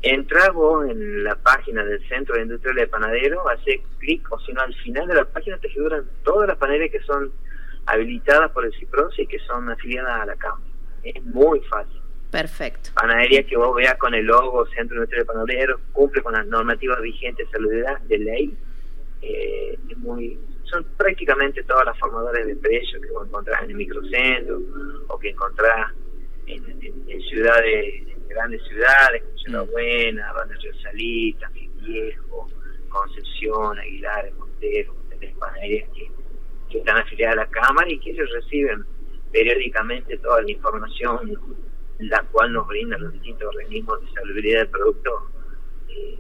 Entra 0.01 0.51
vos 0.53 0.89
en 0.89 1.25
la 1.25 1.35
página 1.35 1.85
del 1.85 2.07
Centro 2.09 2.37
de 2.37 2.43
Industria 2.43 2.73
de 2.75 2.87
Panadero, 2.87 3.49
hace 3.49 3.83
clic 3.99 4.27
o 4.33 4.39
si 4.41 4.53
no 4.53 4.63
al 4.63 4.75
final 4.77 5.07
de 5.07 5.15
la 5.15 5.25
página 5.25 5.59
te 5.59 5.69
figuran 5.69 6.05
todas 6.25 6.49
las 6.49 6.57
panaderías 6.57 6.93
que 6.93 7.03
son 7.03 7.31
habilitadas 7.87 8.51
por 8.53 8.65
el 8.65 8.73
CIPROS 8.75 9.19
y 9.19 9.27
que 9.27 9.39
son 9.41 9.69
afiliadas 9.71 10.23
a 10.23 10.27
la 10.27 10.37
Cámara. 10.37 10.63
Es 11.03 11.23
muy 11.25 11.61
fácil. 11.61 11.98
Perfecto. 12.31 12.91
Panadería 12.95 13.43
que 13.45 13.57
vos 13.57 13.75
veas 13.75 13.97
con 13.97 14.15
el 14.15 14.27
logo 14.27 14.67
Centro 14.67 14.97
de 14.97 15.05
Industria 15.05 15.21
de 15.21 15.27
Panadero, 15.27 15.81
cumple 15.93 16.23
con 16.23 16.35
las 16.35 16.47
normativas 16.47 17.01
vigentes 17.01 17.49
de 17.51 18.19
ley. 18.19 18.57
Eh, 19.23 19.79
es 19.89 19.99
muy 19.99 20.39
son 20.65 20.85
prácticamente 20.99 21.63
todas 21.63 21.87
las 21.87 21.99
formadoras 21.99 22.47
de 22.47 22.55
precios 22.57 23.01
que 23.01 23.11
vos 23.11 23.27
encontrás 23.27 23.63
en 23.63 23.71
el 23.71 23.77
microcentro 23.77 24.61
o 25.09 25.19
que 25.19 25.31
encontrás 25.31 25.93
en, 26.47 26.63
en 27.09 27.21
ciudades 27.23 28.09
grandes 28.29 28.63
ciudades, 28.69 29.23
como 29.23 29.39
Ciudad 29.39 29.65
mm. 29.65 29.71
Buena, 29.71 30.33
Barrio 30.33 30.75
Salita, 30.83 31.51
Viejo, 31.81 32.49
Concepción, 32.89 33.79
Aguilar, 33.79 34.31
Montero, 34.39 34.95
tenés 35.11 35.37
panaderías 35.37 35.89
que, 35.95 36.11
que 36.71 36.79
están 36.79 36.99
afiliadas 36.99 37.39
a 37.39 37.41
la 37.41 37.47
Cámara 37.49 37.91
y 37.91 37.99
que 37.99 38.11
ellos 38.11 38.29
reciben 38.33 38.85
periódicamente 39.33 40.17
toda 40.19 40.43
la 40.43 40.51
información 40.51 41.59
la 41.99 42.23
cual 42.31 42.53
nos 42.53 42.67
brindan 42.67 43.03
los 43.03 43.13
distintos 43.13 43.49
organismos 43.49 44.01
de 44.01 44.13
salubridad 44.13 44.61
del 44.61 44.69
producto 44.69 45.11
eh, 45.89 46.19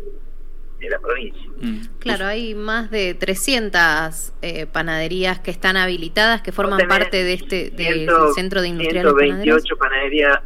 de 0.80 0.90
la 0.90 0.98
provincia. 0.98 1.50
Mm. 1.60 1.80
Claro, 1.98 2.26
hay 2.26 2.54
más 2.54 2.90
de 2.90 3.14
300 3.14 4.32
eh, 4.42 4.66
panaderías 4.66 5.40
que 5.40 5.50
están 5.50 5.76
habilitadas, 5.76 6.42
que 6.42 6.52
forman 6.52 6.86
parte 6.88 7.24
de 7.24 7.32
este 7.32 7.70
del 7.70 8.08
centro 8.34 8.62
de 8.62 8.68
industriales 8.68 9.12
128 9.12 9.76
panaderías 9.76 10.40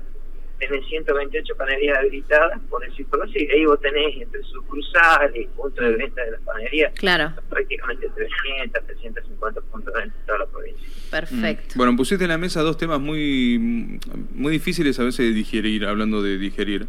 tenés 0.66 0.86
128 0.86 1.56
panaderías 1.56 1.98
habilitadas 1.98 2.60
por 2.70 2.84
el 2.84 2.92
y 2.92 3.50
ahí 3.50 3.64
vos 3.64 3.80
tenés 3.80 4.22
entre 4.22 4.42
sucursales, 4.44 5.48
puntos 5.56 5.84
de 5.84 5.96
venta 5.96 6.22
de 6.24 6.30
las 6.32 6.40
panaderías, 6.42 6.92
claro. 6.94 7.32
prácticamente 7.48 8.08
300, 8.14 8.86
350 8.86 9.60
puntos 9.62 9.92
de 9.92 10.00
venta 10.00 10.16
en 10.18 10.26
toda 10.26 10.38
la 10.38 10.46
provincia. 10.46 10.88
Perfecto. 11.10 11.74
Mm. 11.74 11.78
Bueno, 11.78 11.96
pusiste 11.96 12.24
en 12.24 12.30
la 12.30 12.38
mesa 12.38 12.62
dos 12.62 12.76
temas 12.76 13.00
muy, 13.00 13.98
muy 14.34 14.52
difíciles 14.52 14.98
a 15.00 15.04
veces 15.04 15.26
de 15.26 15.32
digerir, 15.32 15.84
hablando 15.84 16.22
de 16.22 16.38
digerir. 16.38 16.86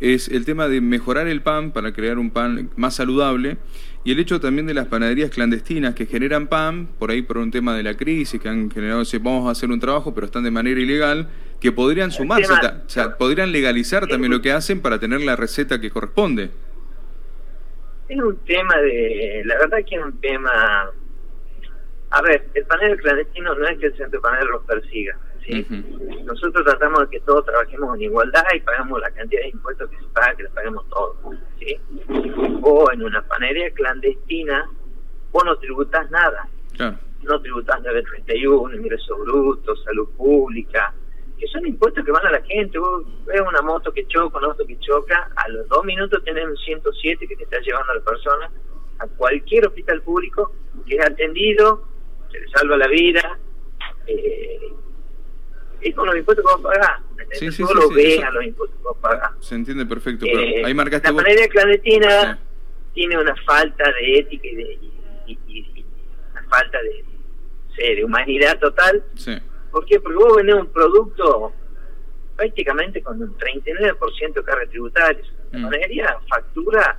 Es 0.00 0.28
el 0.28 0.44
tema 0.44 0.66
de 0.68 0.80
mejorar 0.80 1.28
el 1.28 1.40
pan 1.40 1.70
para 1.70 1.92
crear 1.92 2.18
un 2.18 2.30
pan 2.30 2.70
más 2.76 2.96
saludable 2.96 3.58
y 4.04 4.12
el 4.12 4.18
hecho 4.18 4.38
también 4.38 4.66
de 4.66 4.74
las 4.74 4.86
panaderías 4.86 5.30
clandestinas 5.30 5.94
que 5.94 6.04
generan 6.04 6.46
pan, 6.46 6.86
por 6.98 7.10
ahí 7.10 7.22
por 7.22 7.38
un 7.38 7.50
tema 7.50 7.74
de 7.74 7.82
la 7.82 7.96
crisis, 7.96 8.38
que 8.38 8.48
han 8.48 8.70
generado 8.70 9.00
ese 9.00 9.18
vamos 9.18 9.48
a 9.48 9.52
hacer 9.52 9.70
un 9.70 9.80
trabajo, 9.80 10.14
pero 10.14 10.26
están 10.26 10.44
de 10.44 10.50
manera 10.50 10.78
ilegal, 10.78 11.28
que 11.58 11.72
podrían 11.72 12.10
sumarse, 12.10 12.52
o 12.52 12.88
sea, 12.88 13.16
podrían 13.16 13.50
legalizar 13.50 14.06
también 14.06 14.30
lo 14.30 14.42
que 14.42 14.52
hacen 14.52 14.82
para 14.82 14.98
tener 14.98 15.22
la 15.22 15.36
receta 15.36 15.80
que 15.80 15.90
corresponde. 15.90 16.50
Es 18.06 18.18
un 18.18 18.36
tema 18.44 18.76
de, 18.76 19.42
la 19.46 19.56
verdad 19.56 19.78
que 19.88 19.96
es 19.96 20.02
un 20.02 20.20
tema, 20.20 20.90
a 22.10 22.22
ver, 22.22 22.46
el 22.52 22.64
panel 22.66 22.98
clandestino 22.98 23.54
no 23.54 23.66
es 23.66 23.78
que 23.78 23.86
el 23.86 23.96
centro 23.96 24.20
panel 24.20 24.46
los 24.48 24.62
persiga, 24.64 25.16
¿sí? 25.44 25.66
Nosotros 26.24 26.64
tratamos 26.64 27.00
de 27.00 27.08
que 27.08 27.20
todos 27.20 27.44
trabajemos 27.44 27.96
en 27.96 28.02
igualdad 28.02 28.44
y 28.54 28.60
pagamos 28.60 29.00
la 29.00 29.10
cantidad 29.10 29.42
de 29.42 29.48
impuestos 29.48 29.90
que 29.90 29.96
se 29.96 30.04
paga, 30.12 30.34
que 30.36 30.42
la 30.44 30.50
paguemos 30.50 30.88
todos, 30.88 31.16
¿sí? 31.58 31.76
O 32.62 32.90
en 32.92 33.02
una 33.02 33.22
panadería 33.22 33.70
clandestina, 33.72 34.70
vos 35.32 35.44
no 35.44 35.56
tributas 35.58 36.10
nada. 36.10 36.48
No 37.22 37.40
tributas 37.40 37.80
931, 37.82 38.76
ingreso 38.76 39.16
bruto, 39.18 39.76
salud 39.76 40.08
pública, 40.16 40.92
que 41.38 41.46
son 41.48 41.66
impuestos 41.66 42.04
que 42.04 42.12
van 42.12 42.26
a 42.26 42.32
la 42.32 42.42
gente. 42.42 42.78
Vos 42.78 43.04
ves 43.24 43.40
una 43.40 43.62
moto 43.62 43.92
que 43.92 44.06
choca, 44.06 44.38
una 44.38 44.48
moto 44.48 44.66
que 44.66 44.78
choca, 44.80 45.30
a 45.36 45.48
los 45.48 45.68
dos 45.68 45.84
minutos 45.84 46.22
tenés 46.24 46.46
un 46.46 46.56
107 46.56 47.26
que 47.26 47.36
te 47.36 47.44
está 47.44 47.60
llevando 47.60 47.92
a 47.92 47.96
la 47.96 48.02
persona 48.02 48.50
a 48.98 49.06
cualquier 49.08 49.66
hospital 49.66 50.02
público 50.02 50.52
que 50.86 50.96
es 50.96 51.04
atendido, 51.04 51.84
se 52.30 52.40
le 52.40 52.48
salva 52.48 52.76
la 52.76 52.88
vida. 52.88 53.38
Eh, 54.06 54.72
es 55.88 55.94
con 55.94 56.06
los 56.06 56.16
impuestos 56.16 56.44
que 56.44 56.52
vos 56.52 56.62
pagás. 56.62 57.00
Sí, 57.32 57.50
sí, 57.50 57.62
lo 57.62 57.90
ves 57.90 58.22
a 58.22 58.30
los 58.30 58.44
impuestos 58.44 58.78
que 58.78 58.84
vos 58.84 58.96
pagás. 59.00 59.32
Se 59.40 59.54
entiende 59.54 59.86
perfecto, 59.86 60.26
pero 60.26 60.40
eh, 60.40 60.64
ahí 60.64 60.74
marcaste 60.74 61.08
La 61.08 61.14
manera 61.14 61.48
clandestina 61.48 62.38
tiene 62.92 63.18
una 63.18 63.34
falta 63.44 63.84
de 63.92 64.18
ética 64.18 64.48
y, 64.48 64.54
de, 64.56 65.84
una 66.32 66.42
falta 66.48 66.78
de, 66.82 67.94
de 67.94 68.04
humanidad 68.04 68.58
total. 68.58 69.02
Sí 69.14 69.32
¿Por 69.74 69.84
qué? 69.86 69.98
Porque 69.98 70.16
vos 70.16 70.36
vendés 70.36 70.54
un 70.54 70.68
producto 70.68 71.52
prácticamente 72.36 73.02
con 73.02 73.20
un 73.20 73.36
39% 73.36 74.32
de 74.32 74.44
carga 74.44 74.66
tributaria. 74.66 75.20
La 75.50 75.68
mm. 75.68 76.28
factura 76.28 76.96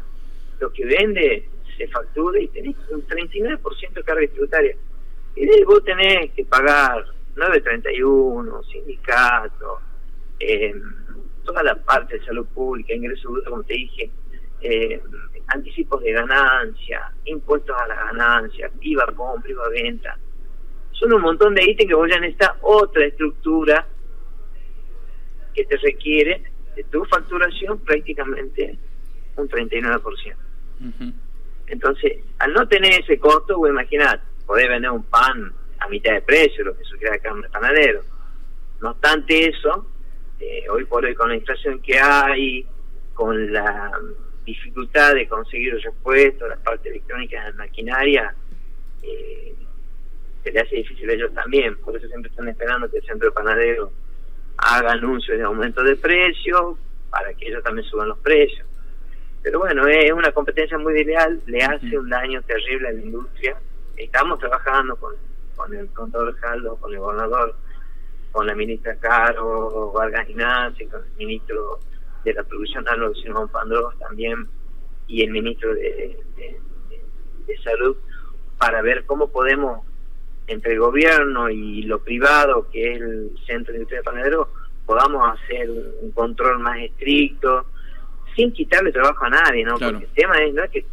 lo 0.59 0.73
que 0.73 0.85
vende, 0.85 1.47
se 1.77 1.87
factura 1.87 2.37
y 2.37 2.49
tenés 2.49 2.75
un 2.89 3.07
39% 3.07 3.93
de 3.93 4.03
carga 4.03 4.27
tributaria. 4.27 4.75
Y 5.37 5.45
de 5.45 5.53
ahí 5.53 5.63
vos 5.63 5.85
tenés 5.85 6.31
que 6.31 6.43
pagar 6.43 7.05
931, 7.35 8.63
sindicato, 8.63 9.79
eh, 10.39 10.73
toda 11.43 11.63
la 11.63 11.75
parte 11.75 12.17
de 12.17 12.25
salud 12.25 12.45
pública, 12.47 12.93
ingresos, 12.93 13.43
como 13.47 13.63
te 13.63 13.73
dije, 13.73 14.09
eh, 14.61 15.01
anticipos 15.47 16.01
de 16.01 16.11
ganancia, 16.11 17.11
impuestos 17.25 17.75
a 17.79 17.87
la 17.87 17.95
ganancia, 17.95 18.71
IVA 18.81 19.05
compra, 19.15 19.51
IVA 19.51 19.69
venta. 19.69 20.17
Son 20.91 21.11
un 21.13 21.21
montón 21.21 21.53
de 21.53 21.63
ítems 21.63 21.89
que 21.89 21.95
vos 21.95 22.09
ya 22.09 22.25
esta 22.25 22.57
otra 22.61 23.05
estructura 23.05 23.85
que 25.53 25.65
te 25.65 25.77
requiere 25.77 26.43
de 26.75 26.83
tu 26.85 27.03
facturación 27.05 27.79
prácticamente 27.79 28.77
un 29.35 29.49
39%. 29.49 30.35
Entonces, 31.67 32.23
al 32.39 32.53
no 32.53 32.67
tener 32.67 33.01
ese 33.01 33.19
costo, 33.19 33.57
vos 33.57 33.69
imaginás, 33.69 34.19
podés 34.45 34.69
vender 34.69 34.91
un 34.91 35.03
pan 35.03 35.53
a 35.79 35.87
mitad 35.87 36.13
de 36.13 36.21
precio, 36.21 36.63
lo 36.63 36.77
que 36.77 36.83
sugiere 36.83 37.15
acá 37.15 37.29
en 37.29 37.43
panadero. 37.51 38.01
No 38.81 38.91
obstante 38.91 39.47
eso, 39.47 39.87
eh, 40.39 40.65
hoy 40.69 40.85
por 40.85 41.05
hoy 41.05 41.15
con 41.15 41.29
la 41.29 41.35
inflación 41.35 41.81
que 41.81 41.97
hay, 41.97 42.65
con 43.13 43.51
la 43.51 43.91
dificultad 44.45 45.15
de 45.15 45.27
conseguir 45.27 45.73
el 45.73 45.81
repuesto, 45.81 46.47
la 46.47 46.57
parte 46.57 46.89
electrónica 46.89 47.43
de 47.43 47.51
la 47.51 47.57
maquinaria, 47.57 48.35
eh, 49.01 49.55
se 50.43 50.51
le 50.51 50.59
hace 50.59 50.75
difícil 50.75 51.09
a 51.09 51.13
ellos 51.13 51.33
también, 51.33 51.75
por 51.77 51.95
eso 51.95 52.07
siempre 52.07 52.29
están 52.29 52.47
esperando 52.47 52.89
que 52.89 52.97
el 52.97 53.05
centro 53.05 53.29
de 53.29 53.33
panadero 53.33 53.91
haga 54.57 54.91
anuncios 54.91 55.37
de 55.37 55.43
aumento 55.43 55.83
de 55.83 55.95
precios 55.95 56.77
para 57.09 57.33
que 57.33 57.47
ellos 57.47 57.63
también 57.63 57.87
suban 57.87 58.09
los 58.09 58.19
precios. 58.19 58.65
Pero 59.41 59.59
bueno, 59.59 59.87
es 59.87 60.11
una 60.11 60.31
competencia 60.31 60.77
muy 60.77 60.99
ideal, 60.99 61.39
le 61.45 61.63
hace 61.63 61.97
un 61.97 62.09
daño 62.09 62.41
terrible 62.43 62.87
a 62.87 62.91
la 62.91 62.99
industria. 62.99 63.57
Estamos 63.95 64.39
trabajando 64.39 64.95
con, 64.97 65.13
con 65.55 65.73
el 65.73 65.87
contador 65.89 66.35
Jaldo, 66.37 66.77
con 66.77 66.93
el 66.93 66.99
gobernador, 66.99 67.55
con 68.31 68.47
la 68.47 68.55
ministra 68.55 68.95
Caro, 68.97 69.91
Vargas 69.91 70.29
Ignacio, 70.29 70.89
con 70.89 71.01
el 71.03 71.17
ministro 71.17 71.79
de 72.23 72.33
la 72.33 72.43
producción, 72.43 72.87
Álvaro 72.87 73.13
Simón 73.15 73.49
Pandros 73.49 73.97
también, 73.99 74.47
y 75.07 75.23
el 75.23 75.31
ministro 75.31 75.73
de, 75.73 76.17
de 77.47 77.57
Salud, 77.63 77.95
para 78.57 78.81
ver 78.81 79.05
cómo 79.05 79.29
podemos 79.29 79.85
entre 80.47 80.73
el 80.73 80.79
gobierno 80.79 81.49
y 81.49 81.83
lo 81.83 81.99
privado, 81.99 82.67
que 82.69 82.93
es 82.93 83.01
el 83.01 83.31
Centro 83.45 83.71
de 83.71 83.79
Industria 83.79 83.99
de 83.99 84.03
Panadero, 84.03 84.49
podamos 84.85 85.33
hacer 85.33 85.69
un 86.01 86.11
control 86.11 86.59
más 86.59 86.79
estricto, 86.79 87.65
sin 88.35 88.51
quitarle 88.51 88.91
trabajo 88.91 89.25
a 89.25 89.29
nadie, 89.29 89.63
¿no? 89.63 89.77
Porque 89.77 90.05
el 90.05 90.13
tema 90.13 90.35
es, 90.37 90.53
no 90.53 90.63
es 90.63 90.71
que 90.71 90.85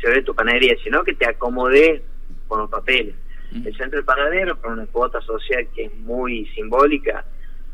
se 0.00 0.08
ve 0.08 0.22
tu 0.22 0.34
panadería, 0.34 0.76
sino 0.82 1.02
que 1.02 1.14
te 1.14 1.28
acomodes 1.28 2.02
con 2.46 2.60
los 2.60 2.70
papeles. 2.70 3.14
El 3.54 3.76
Centro 3.76 4.00
de 4.00 4.02
Panadero, 4.04 4.60
con 4.60 4.72
una 4.72 4.86
cuota 4.86 5.20
social 5.20 5.68
que 5.74 5.84
es 5.84 5.96
muy 5.98 6.46
simbólica, 6.54 7.24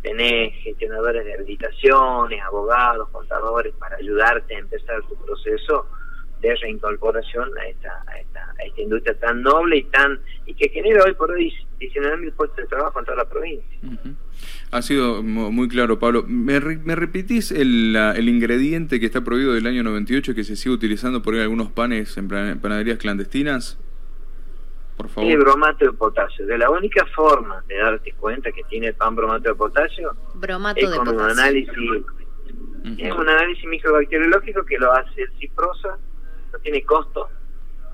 tenés 0.03 0.55
gestionadores 0.63 1.25
de 1.25 1.35
habilitaciones, 1.35 2.43
abogados, 2.43 3.09
contadores, 3.11 3.75
para 3.79 3.97
ayudarte 3.97 4.57
a 4.57 4.59
empezar 4.59 5.01
tu 5.09 5.17
proceso 5.25 5.87
de 6.41 6.55
reincorporación 6.57 7.51
a 7.59 7.67
esta, 7.67 8.03
a 8.07 8.19
esta, 8.19 8.55
a 8.59 8.65
esta 8.65 8.81
industria 8.81 9.19
tan 9.19 9.43
noble 9.43 9.79
y 9.79 9.85
tan 9.85 10.19
y 10.47 10.55
que 10.55 10.71
genera 10.71 11.05
hoy 11.05 11.13
por 11.15 11.31
hoy 11.31 11.53
19.000 11.79 12.33
puestos 12.33 12.57
de 12.57 12.67
trabajo 12.67 12.99
en 12.99 13.05
toda 13.05 13.19
la 13.19 13.29
provincia. 13.29 13.79
Ha 14.71 14.83
sido 14.83 15.23
muy 15.23 15.69
claro, 15.69 15.99
Pablo. 15.99 16.25
¿Me, 16.27 16.61
me 16.61 16.95
repetís 16.95 17.53
el, 17.53 17.95
el, 17.97 18.29
ingrediente 18.29 19.01
que 19.01 19.07
está 19.07 19.23
prohibido 19.23 19.53
del 19.53 19.67
año 19.67 19.83
98 19.83 20.35
que 20.35 20.45
se 20.45 20.57
sigue 20.57 20.75
utilizando 20.75 21.23
por 21.23 21.35
ahí 21.35 21.41
algunos 21.41 21.71
panes 21.71 22.17
en 22.17 22.29
panaderías 22.29 22.99
clandestinas? 22.99 23.79
Por 25.01 25.09
favor. 25.09 25.31
El 25.31 25.39
bromato 25.39 25.87
de 25.87 25.93
potasio. 25.93 26.47
De 26.47 26.59
la 26.59 26.69
única 26.69 27.07
forma 27.07 27.65
de 27.67 27.79
darte 27.79 28.13
cuenta 28.13 28.53
que 28.53 28.63
tiene 28.65 28.89
el 28.89 28.95
pan 28.95 29.17
bromato 29.17 29.49
de 29.49 29.55
potasio 29.55 30.15
bromato 30.35 30.79
es 30.81 30.91
con 30.91 31.09
un 31.09 31.21
análisis 31.21 31.71
es 32.99 33.13
un 33.15 33.29
análisis 33.29 33.65
microbacteriológico 33.65 34.63
que 34.65 34.79
lo 34.79 34.93
hace 34.93 35.23
el 35.23 35.33
Ciprosa 35.39 35.97
no 36.53 36.59
tiene 36.59 36.83
costo 36.83 37.29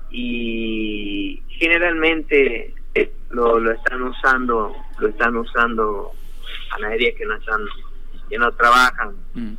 y 0.09 1.41
generalmente 1.47 2.73
eh, 2.93 3.11
lo, 3.29 3.57
lo 3.57 3.71
están 3.71 4.01
usando 4.01 4.75
lo 4.99 5.07
están 5.07 5.35
usando 5.37 6.11
panaderías 6.71 7.15
que 7.15 7.25
no 7.25 7.35
están 7.35 7.61
que 8.29 8.37
no 8.37 8.51
trabajan 8.53 9.15
mm. 9.33 9.53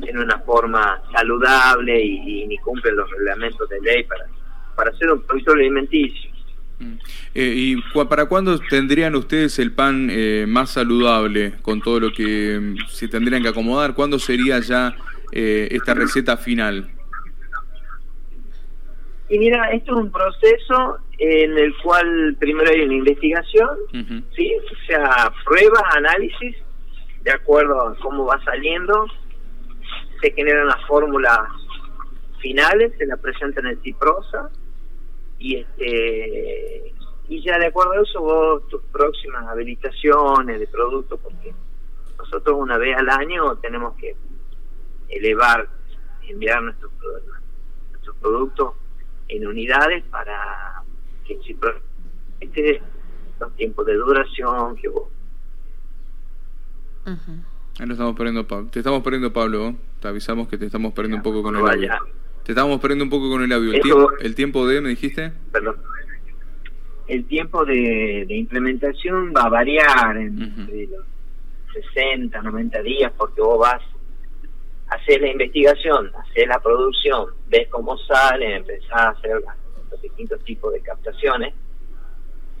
tiene 0.00 0.22
una 0.22 0.38
forma 0.40 1.02
saludable 1.12 2.02
y, 2.02 2.46
ni 2.46 2.56
cumple 2.58 2.92
los 2.92 3.10
reglamentos 3.10 3.68
de 3.68 3.80
ley 3.80 4.04
para, 4.04 4.26
para 4.74 4.96
ser 4.96 5.10
un 5.10 5.22
producto 5.22 5.52
alimenticio. 5.52 6.37
Eh, 7.34 7.52
¿Y 7.56 7.76
para 8.06 8.26
cuándo 8.26 8.58
tendrían 8.58 9.16
ustedes 9.16 9.58
el 9.58 9.72
pan 9.72 10.08
eh, 10.10 10.44
más 10.46 10.70
saludable 10.70 11.54
con 11.62 11.80
todo 11.80 11.98
lo 11.98 12.12
que 12.12 12.58
mm, 12.60 12.88
se 12.88 13.08
tendrían 13.08 13.42
que 13.42 13.48
acomodar? 13.48 13.94
¿Cuándo 13.94 14.18
sería 14.18 14.60
ya 14.60 14.94
eh, 15.32 15.68
esta 15.70 15.94
receta 15.94 16.36
final? 16.36 16.88
Y 19.28 19.38
mira, 19.38 19.70
esto 19.72 19.92
es 19.92 20.04
un 20.04 20.10
proceso 20.10 20.98
en 21.18 21.58
el 21.58 21.74
cual 21.82 22.36
primero 22.38 22.70
hay 22.70 22.80
una 22.82 22.94
investigación, 22.94 23.68
¿sí? 24.34 24.52
O 24.56 24.86
sea, 24.86 25.32
pruebas, 25.44 25.82
análisis, 25.96 26.56
de 27.24 27.32
acuerdo 27.32 27.88
a 27.88 27.96
cómo 27.96 28.24
va 28.24 28.42
saliendo, 28.44 29.06
se 30.22 30.30
generan 30.30 30.68
las 30.68 30.82
fórmulas 30.86 31.40
finales, 32.40 32.92
se 32.96 33.04
la 33.04 33.16
presentan 33.16 33.66
en 33.66 33.82
Ciprosa, 33.82 34.48
y 35.38 35.56
este 35.56 36.94
y 37.28 37.42
ya 37.42 37.58
de 37.58 37.66
acuerdo 37.66 37.92
a 37.92 38.02
eso 38.02 38.20
vos 38.20 38.68
tus 38.68 38.82
próximas 38.84 39.46
habilitaciones 39.46 40.60
de 40.60 40.66
producto, 40.66 41.18
porque 41.18 41.52
nosotros 42.16 42.56
una 42.58 42.78
vez 42.78 42.96
al 42.96 43.08
año 43.10 43.56
tenemos 43.56 43.94
que 43.96 44.16
elevar, 45.08 45.68
enviar 46.26 46.62
nuestros, 46.62 46.90
nuestros 47.90 48.16
productos 48.16 48.74
en 49.28 49.46
unidades 49.46 50.04
para 50.04 50.82
que 51.26 51.38
si 51.42 51.56
este 52.40 52.82
los 53.38 53.54
tiempos 53.56 53.86
de 53.86 53.94
duración 53.94 54.74
que 54.76 54.88
vos 54.88 55.08
Ahí 57.78 57.86
lo 57.86 57.92
estamos 57.92 58.16
perdiendo, 58.16 58.46
Pablo. 58.46 58.68
Te 58.70 58.80
estamos 58.80 59.02
perdiendo, 59.02 59.32
Pablo. 59.32 59.74
Te 60.00 60.08
avisamos 60.08 60.48
que 60.48 60.58
te 60.58 60.66
estamos 60.66 60.92
perdiendo 60.92 61.16
un 61.18 61.22
poco 61.22 61.42
con 61.42 61.56
el 61.56 61.66
audio. 61.66 62.17
Te 62.48 62.52
estamos 62.52 62.80
perdiendo 62.80 63.04
un 63.04 63.10
poco 63.10 63.28
con 63.28 63.42
el 63.42 63.52
audio. 63.52 63.74
¿El, 63.74 64.34
tiempo, 64.34 64.66
de, 64.66 64.80
me 64.80 64.88
dijiste? 64.88 65.32
Perdón. 65.52 65.76
El 67.06 67.26
tiempo 67.26 67.62
de, 67.66 68.24
implementación 68.26 69.34
va 69.36 69.42
a 69.42 69.48
variar 69.50 70.16
entre 70.16 70.86
los 70.86 71.04
60, 71.92 72.40
90 72.40 72.80
días, 72.80 73.12
porque 73.18 73.42
vos 73.42 73.58
vas 73.58 73.82
hacer 74.88 75.20
la 75.20 75.28
investigación, 75.28 76.10
hacer 76.16 76.48
la 76.48 76.58
producción, 76.58 77.26
ves 77.50 77.68
cómo 77.68 77.98
sale, 77.98 78.56
empezás 78.56 78.92
a 78.92 79.08
hacer 79.10 79.42
los 79.90 80.00
distintos 80.00 80.42
tipos 80.42 80.72
de 80.72 80.80
captaciones, 80.80 81.52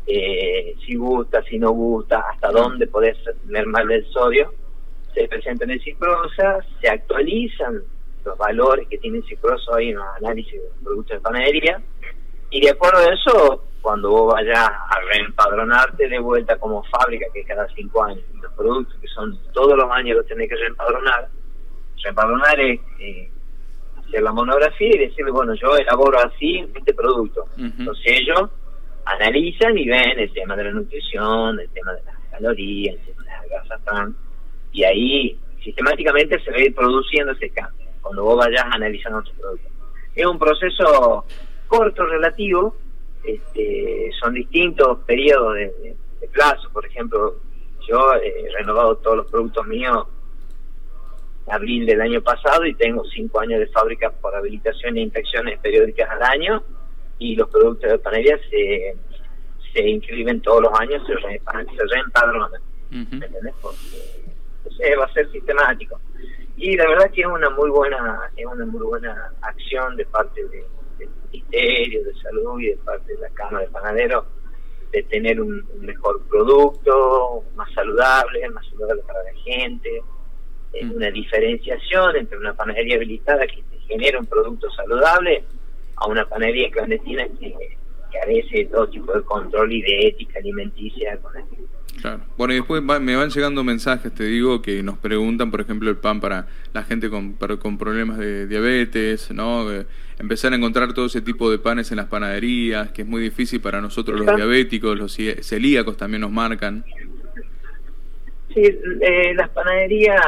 eh, 0.06 0.76
si 0.84 0.96
gusta, 0.96 1.42
si 1.44 1.58
no 1.58 1.70
gusta, 1.70 2.26
hasta 2.30 2.50
dónde 2.50 2.88
podés 2.88 3.16
mermar 3.46 3.90
el 3.90 4.04
sodio, 4.10 4.52
se 5.14 5.26
presentan 5.28 5.70
en 5.70 5.80
Ciprosa, 5.80 6.58
se 6.78 6.90
actualizan 6.90 7.84
los 8.24 8.36
valores 8.38 8.86
que 8.88 8.98
tiene 8.98 9.22
Ciprosa 9.22 9.72
hoy 9.72 9.90
en 9.90 9.96
los 9.96 10.06
análisis 10.16 10.52
de 10.52 10.68
productos 10.82 11.16
de 11.16 11.20
panadería, 11.20 11.82
y 12.50 12.60
de 12.60 12.70
acuerdo 12.70 12.98
a 12.98 13.12
eso, 13.12 13.64
cuando 13.80 14.10
vos 14.10 14.34
vayas 14.34 14.58
a 14.58 15.00
reempadronarte 15.12 16.08
de 16.08 16.18
vuelta 16.18 16.56
como 16.56 16.82
fábrica, 16.84 17.26
que 17.32 17.44
cada 17.44 17.66
cinco 17.74 18.04
años, 18.04 18.24
los 18.42 18.52
productos 18.52 18.96
que 19.00 19.08
son 19.08 19.38
todos 19.52 19.76
los 19.76 19.90
años 19.90 20.16
los 20.16 20.26
tenés 20.26 20.48
que 20.48 20.56
reempadronar, 20.56 21.28
Reempadronar 22.02 22.60
es 22.60 22.80
eh, 23.00 23.30
hacer 23.98 24.22
la 24.22 24.32
monografía 24.32 24.88
y 24.94 24.98
decirle, 24.98 25.30
bueno, 25.30 25.54
yo 25.54 25.76
elaboro 25.76 26.18
así 26.20 26.64
este 26.74 26.94
producto. 26.94 27.44
Entonces 27.56 28.04
ellos 28.06 28.50
analizan 29.04 29.76
y 29.76 29.88
ven 29.88 30.18
el 30.18 30.32
tema 30.32 30.54
de 30.56 30.64
la 30.64 30.72
nutrición, 30.72 31.58
el 31.58 31.68
tema 31.70 31.92
de 31.94 32.02
las 32.04 32.16
calorías, 32.30 32.94
el 32.94 33.00
tema 33.00 33.22
de 33.24 33.30
las 33.30 33.48
grasas 33.48 33.84
trans, 33.84 34.16
y 34.72 34.84
ahí 34.84 35.38
sistemáticamente 35.62 36.38
se 36.40 36.50
va 36.50 36.56
a 36.56 36.60
ir 36.60 36.74
produciendo 36.74 37.32
ese 37.32 37.50
cambio, 37.50 37.87
cuando 38.08 38.24
vos 38.24 38.38
vayas 38.38 38.64
analizando 38.70 39.22
tu 39.22 39.34
producto. 39.34 39.68
Es 40.14 40.24
un 40.24 40.38
proceso 40.38 41.26
corto, 41.66 42.06
relativo, 42.06 42.74
este, 43.22 44.10
son 44.18 44.32
distintos 44.32 45.00
periodos 45.00 45.56
de, 45.56 45.94
plazo, 46.32 46.70
por 46.70 46.86
ejemplo, 46.86 47.36
yo 47.86 48.14
he 48.14 48.50
renovado 48.56 48.96
todos 48.96 49.18
los 49.18 49.30
productos 49.30 49.66
míos 49.66 50.06
abril 51.50 51.84
del 51.84 52.00
año 52.00 52.22
pasado 52.22 52.64
y 52.64 52.74
tengo 52.74 53.04
cinco 53.04 53.40
años 53.40 53.60
de 53.60 53.66
fábrica 53.68 54.10
por 54.10 54.34
habilitación 54.34 54.96
e 54.96 55.02
inspecciones 55.02 55.58
periódicas 55.60 56.08
al 56.10 56.22
año 56.22 56.62
y 57.18 57.36
los 57.36 57.50
productos 57.50 57.90
de 57.90 57.98
panadería 57.98 58.38
se, 58.50 58.96
se 59.74 59.86
inscriben 59.86 60.40
todos 60.40 60.62
los 60.62 60.80
años, 60.80 61.02
se, 61.06 61.14
re, 61.14 61.40
se 61.40 61.94
reempadronan. 61.94 62.62
va 64.96 65.04
a 65.04 65.12
ser 65.12 65.30
sistemático. 65.30 66.00
Y 66.60 66.76
la 66.76 66.88
verdad 66.88 67.10
que 67.12 67.20
es 67.20 67.26
una 67.26 67.50
muy 67.50 67.70
buena 67.70 68.30
es 68.36 68.44
una 68.44 68.66
muy 68.66 68.80
buena 68.80 69.32
acción 69.42 69.96
de 69.96 70.04
parte 70.06 70.42
de, 70.48 70.66
del 70.98 71.08
Ministerio 71.32 72.04
de 72.04 72.14
Salud 72.14 72.60
y 72.60 72.70
de 72.70 72.76
parte 72.78 73.14
de 73.14 73.20
la 73.20 73.28
Cámara 73.30 73.64
de 73.64 73.70
Panaderos 73.70 74.24
de 74.90 75.02
tener 75.04 75.40
un 75.40 75.64
mejor 75.80 76.20
producto, 76.28 77.44
más 77.54 77.72
saludable, 77.74 78.48
más 78.50 78.66
saludable 78.70 79.02
para 79.02 79.22
la 79.22 79.34
gente, 79.44 80.02
es 80.72 80.86
mm. 80.86 80.96
una 80.96 81.10
diferenciación 81.10 82.16
entre 82.16 82.38
una 82.38 82.54
panadería 82.54 82.96
habilitada 82.96 83.46
que 83.46 83.62
te 83.62 83.78
genera 83.86 84.18
un 84.18 84.26
producto 84.26 84.70
saludable 84.70 85.44
a 85.96 86.06
una 86.08 86.28
panadería 86.28 86.70
clandestina 86.70 87.26
que 87.38 87.54
carece 88.12 88.58
de 88.58 88.64
todo 88.66 88.88
tipo 88.88 89.12
de 89.12 89.22
control 89.22 89.72
y 89.72 89.82
de 89.82 90.08
ética 90.08 90.38
alimenticia 90.38 91.16
con 91.18 91.34
Claro. 92.00 92.20
Bueno, 92.36 92.54
y 92.54 92.56
después 92.56 92.82
me 92.82 93.16
van 93.16 93.30
llegando 93.30 93.64
mensajes, 93.64 94.14
te 94.14 94.24
digo, 94.24 94.62
que 94.62 94.82
nos 94.82 94.98
preguntan, 94.98 95.50
por 95.50 95.60
ejemplo, 95.60 95.90
el 95.90 95.96
pan 95.96 96.20
para 96.20 96.46
la 96.72 96.84
gente 96.84 97.10
con, 97.10 97.32
con 97.32 97.76
problemas 97.76 98.18
de 98.18 98.46
diabetes, 98.46 99.30
¿no? 99.32 99.66
empezar 100.18 100.52
a 100.52 100.56
encontrar 100.56 100.92
todo 100.92 101.06
ese 101.06 101.20
tipo 101.20 101.50
de 101.50 101.58
panes 101.58 101.90
en 101.90 101.96
las 101.96 102.06
panaderías, 102.06 102.90
que 102.92 103.02
es 103.02 103.08
muy 103.08 103.22
difícil 103.22 103.60
para 103.60 103.80
nosotros 103.80 104.20
los 104.20 104.36
diabéticos, 104.36 104.96
los 104.96 105.16
celíacos 105.42 105.96
también 105.96 106.20
nos 106.22 106.30
marcan. 106.30 106.84
Sí, 108.54 108.62
eh, 108.62 109.34
las 109.34 109.48
panaderías 109.50 110.20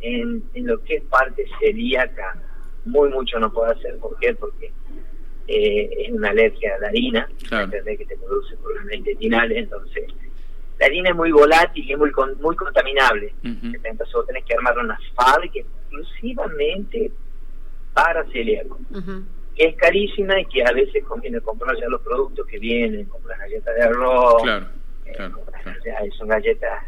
en, 0.00 0.42
en, 0.54 0.66
lo 0.66 0.82
que 0.82 0.96
es 0.96 1.02
parte 1.04 1.44
celíaca, 1.60 2.36
muy 2.84 3.10
mucho 3.10 3.38
no 3.38 3.52
puede 3.52 3.72
hacer. 3.72 3.98
¿Por 3.98 4.18
qué? 4.18 4.34
Porque 4.34 4.72
eh, 5.46 5.90
es 6.06 6.12
una 6.12 6.30
alergia 6.30 6.74
a 6.74 6.80
la 6.80 6.88
harina, 6.88 7.28
que 7.38 8.04
te 8.04 8.16
produce 8.16 8.56
problemas 8.56 8.94
intestinales, 8.94 9.58
entonces 9.58 10.04
la 10.78 10.86
harina 10.86 11.10
es 11.10 11.16
muy 11.16 11.32
volátil 11.32 11.84
y 11.84 11.92
es 11.92 11.98
muy, 11.98 12.10
muy 12.40 12.56
contaminable. 12.56 13.32
Entonces 13.42 14.12
vos 14.12 14.26
tenés 14.26 14.44
que 14.44 14.54
armar 14.54 14.78
una 14.78 14.98
fábrica 15.14 15.60
exclusivamente 15.60 17.10
para 17.94 18.24
celíacos. 18.24 18.78
que 19.54 19.64
es 19.68 19.76
carísima 19.76 20.38
y 20.38 20.44
que 20.46 20.62
a 20.62 20.72
veces 20.72 21.02
conviene 21.04 21.40
comprar 21.40 21.74
ya 21.78 21.88
los 21.88 22.02
productos 22.02 22.46
que 22.46 22.58
vienen, 22.58 23.06
como 23.06 23.26
las 23.26 23.38
galletas 23.38 23.74
de 23.74 23.82
arroz, 23.84 24.42
claro, 24.42 24.66
eh, 25.06 26.10
son 26.18 26.28
galletas 26.28 26.84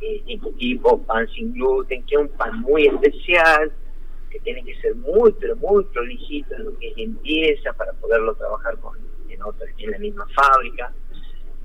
eh, 0.00 0.38
tipo 0.58 1.02
pan 1.02 1.28
sin 1.28 1.52
gluten, 1.52 2.02
que 2.04 2.14
es 2.14 2.20
un 2.22 2.28
pan 2.28 2.60
muy 2.60 2.86
especial, 2.86 3.70
que 4.30 4.38
tiene 4.40 4.64
que 4.64 4.74
ser 4.80 4.94
muy, 4.94 5.32
pero 5.38 5.56
muy 5.56 5.84
prolijito 5.84 6.54
en 6.54 6.64
lo 6.64 6.78
que 6.78 6.88
es 6.88 6.96
limpieza 6.96 7.72
para 7.74 7.92
poderlo 7.94 8.34
trabajar 8.34 8.78
con 8.78 8.96
en, 9.28 9.42
otra, 9.42 9.66
en 9.76 9.90
la 9.90 9.98
misma 9.98 10.26
fábrica. 10.34 10.92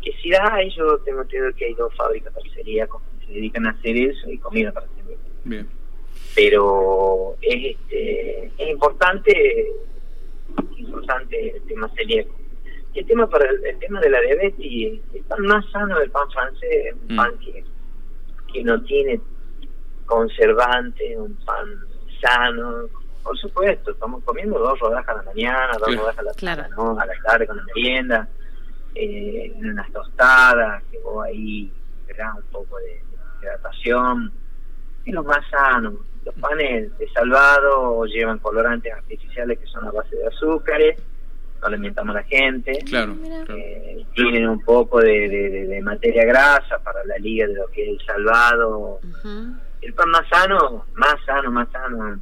Que 0.04 0.12
si 0.22 0.30
da, 0.30 0.60
yo 0.76 0.98
tengo 1.00 1.22
entendido 1.22 1.54
que 1.56 1.66
hay 1.66 1.74
dos 1.76 1.94
fábricas 1.96 2.34
celíacos 2.54 3.02
que 3.20 3.28
se 3.28 3.34
dedican 3.34 3.66
a 3.68 3.72
hacer 3.72 3.96
eso 3.96 4.30
y 4.30 4.38
comida 4.38 4.72
para 4.72 4.88
Bien. 5.46 5.68
Pero 6.36 7.36
es, 7.42 7.76
este, 7.76 8.46
es 8.58 8.70
importante, 8.70 9.72
importante 10.78 11.56
el 11.56 11.62
tema 11.64 11.90
celíaco. 11.96 12.34
Y 12.94 13.00
el 13.00 13.08
tema 13.08 13.28
para 13.28 13.50
el, 13.50 13.80
tema 13.80 14.00
de 14.00 14.10
la 14.10 14.22
diabetes, 14.22 14.60
el 14.60 15.24
pan 15.28 15.42
más 15.42 15.70
sano 15.72 16.00
del 16.00 16.12
pan 16.12 16.30
francés, 16.32 16.96
un 17.08 17.16
mm. 17.16 17.18
pan 17.18 17.40
que 17.40 17.64
que 18.54 18.64
no 18.64 18.82
tiene 18.84 19.20
conservante, 20.06 21.18
un 21.18 21.34
pan 21.44 21.68
sano. 22.22 22.88
Por 23.24 23.38
supuesto, 23.38 23.92
estamos 23.92 24.24
comiendo 24.24 24.60
dos 24.60 24.80
rodajas 24.80 25.10
a 25.10 25.18
la 25.18 25.24
mañana, 25.24 25.72
dos 25.80 25.96
rodajas 25.96 26.20
a 26.20 26.24
la, 26.24 26.34
tarde, 26.34 26.70
¿no? 26.76 27.00
a 27.00 27.06
la 27.06 27.14
tarde 27.26 27.48
con 27.48 27.58
la 27.58 27.64
merienda, 27.76 28.30
eh, 28.96 29.54
unas 29.56 29.92
tostadas, 29.92 30.84
que 30.92 31.00
vos 31.00 31.26
ahí 31.26 31.72
verás 32.08 32.36
un 32.36 32.44
poco 32.52 32.78
de, 32.80 33.02
hidratación. 33.42 34.32
Es 35.06 35.14
lo 35.14 35.24
más 35.24 35.46
sano. 35.50 35.94
Los 36.26 36.36
panes 36.36 36.98
de 36.98 37.10
salvado 37.10 38.06
llevan 38.06 38.40
colorantes 38.40 38.94
artificiales 38.94 39.60
que 39.60 39.66
son 39.66 39.86
a 39.86 39.92
base 39.92 40.16
de 40.16 40.28
azúcares 40.28 40.98
no 41.64 41.68
alimentamos 41.68 42.16
a 42.16 42.20
la 42.20 42.26
gente. 42.26 42.74
Claro. 42.86 43.16
Eh, 43.50 44.06
tienen 44.14 44.48
un 44.50 44.60
poco 44.62 45.00
de, 45.00 45.80
materia 45.84 46.26
grasa 46.26 46.80
para 46.84 47.04
la 47.06 47.18
liga 47.18 47.48
de 47.48 47.56
lo 47.56 47.68
que 47.68 47.84
es 47.84 47.90
el 47.90 48.06
salvado. 48.06 49.00
El 49.82 49.94
pan 49.94 50.10
más 50.12 50.28
sano, 50.30 50.86
más 50.96 51.16
sano, 51.26 51.52
más 51.52 51.70
sano, 51.72 52.18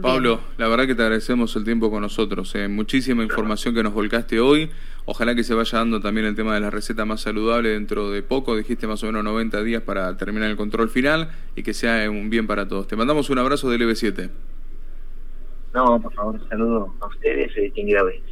Pablo, 0.00 0.40
la 0.56 0.68
verdad 0.68 0.86
que 0.86 0.94
te 0.94 1.02
agradecemos 1.02 1.54
el 1.56 1.64
tiempo 1.64 1.90
con 1.90 2.00
nosotros. 2.00 2.54
Eh. 2.54 2.68
Muchísima 2.68 3.22
información 3.22 3.74
que 3.74 3.82
nos 3.82 3.92
volcaste 3.92 4.40
hoy. 4.40 4.70
Ojalá 5.04 5.34
que 5.34 5.44
se 5.44 5.54
vaya 5.54 5.78
dando 5.78 6.00
también 6.00 6.26
el 6.26 6.34
tema 6.34 6.54
de 6.54 6.60
la 6.60 6.70
receta 6.70 7.04
más 7.04 7.20
saludable 7.20 7.70
dentro 7.70 8.10
de 8.10 8.22
poco. 8.22 8.56
Dijiste 8.56 8.86
más 8.86 9.02
o 9.02 9.06
menos 9.06 9.24
90 9.24 9.62
días 9.62 9.82
para 9.82 10.16
terminar 10.16 10.48
el 10.50 10.56
control 10.56 10.88
final 10.88 11.30
y 11.56 11.62
que 11.62 11.74
sea 11.74 12.08
un 12.10 12.30
bien 12.30 12.46
para 12.46 12.68
todos. 12.68 12.86
Te 12.86 12.96
mandamos 12.96 13.28
un 13.30 13.38
abrazo 13.38 13.68
del 13.68 13.82
LB7. 13.82 14.30
No, 15.74 16.00
por 16.00 16.12
favor, 16.12 16.48
saludo 16.48 16.94
a 17.00 17.06
ustedes 17.06 17.50
y 17.56 17.62
distinguida 17.62 18.02
vez. 18.02 18.22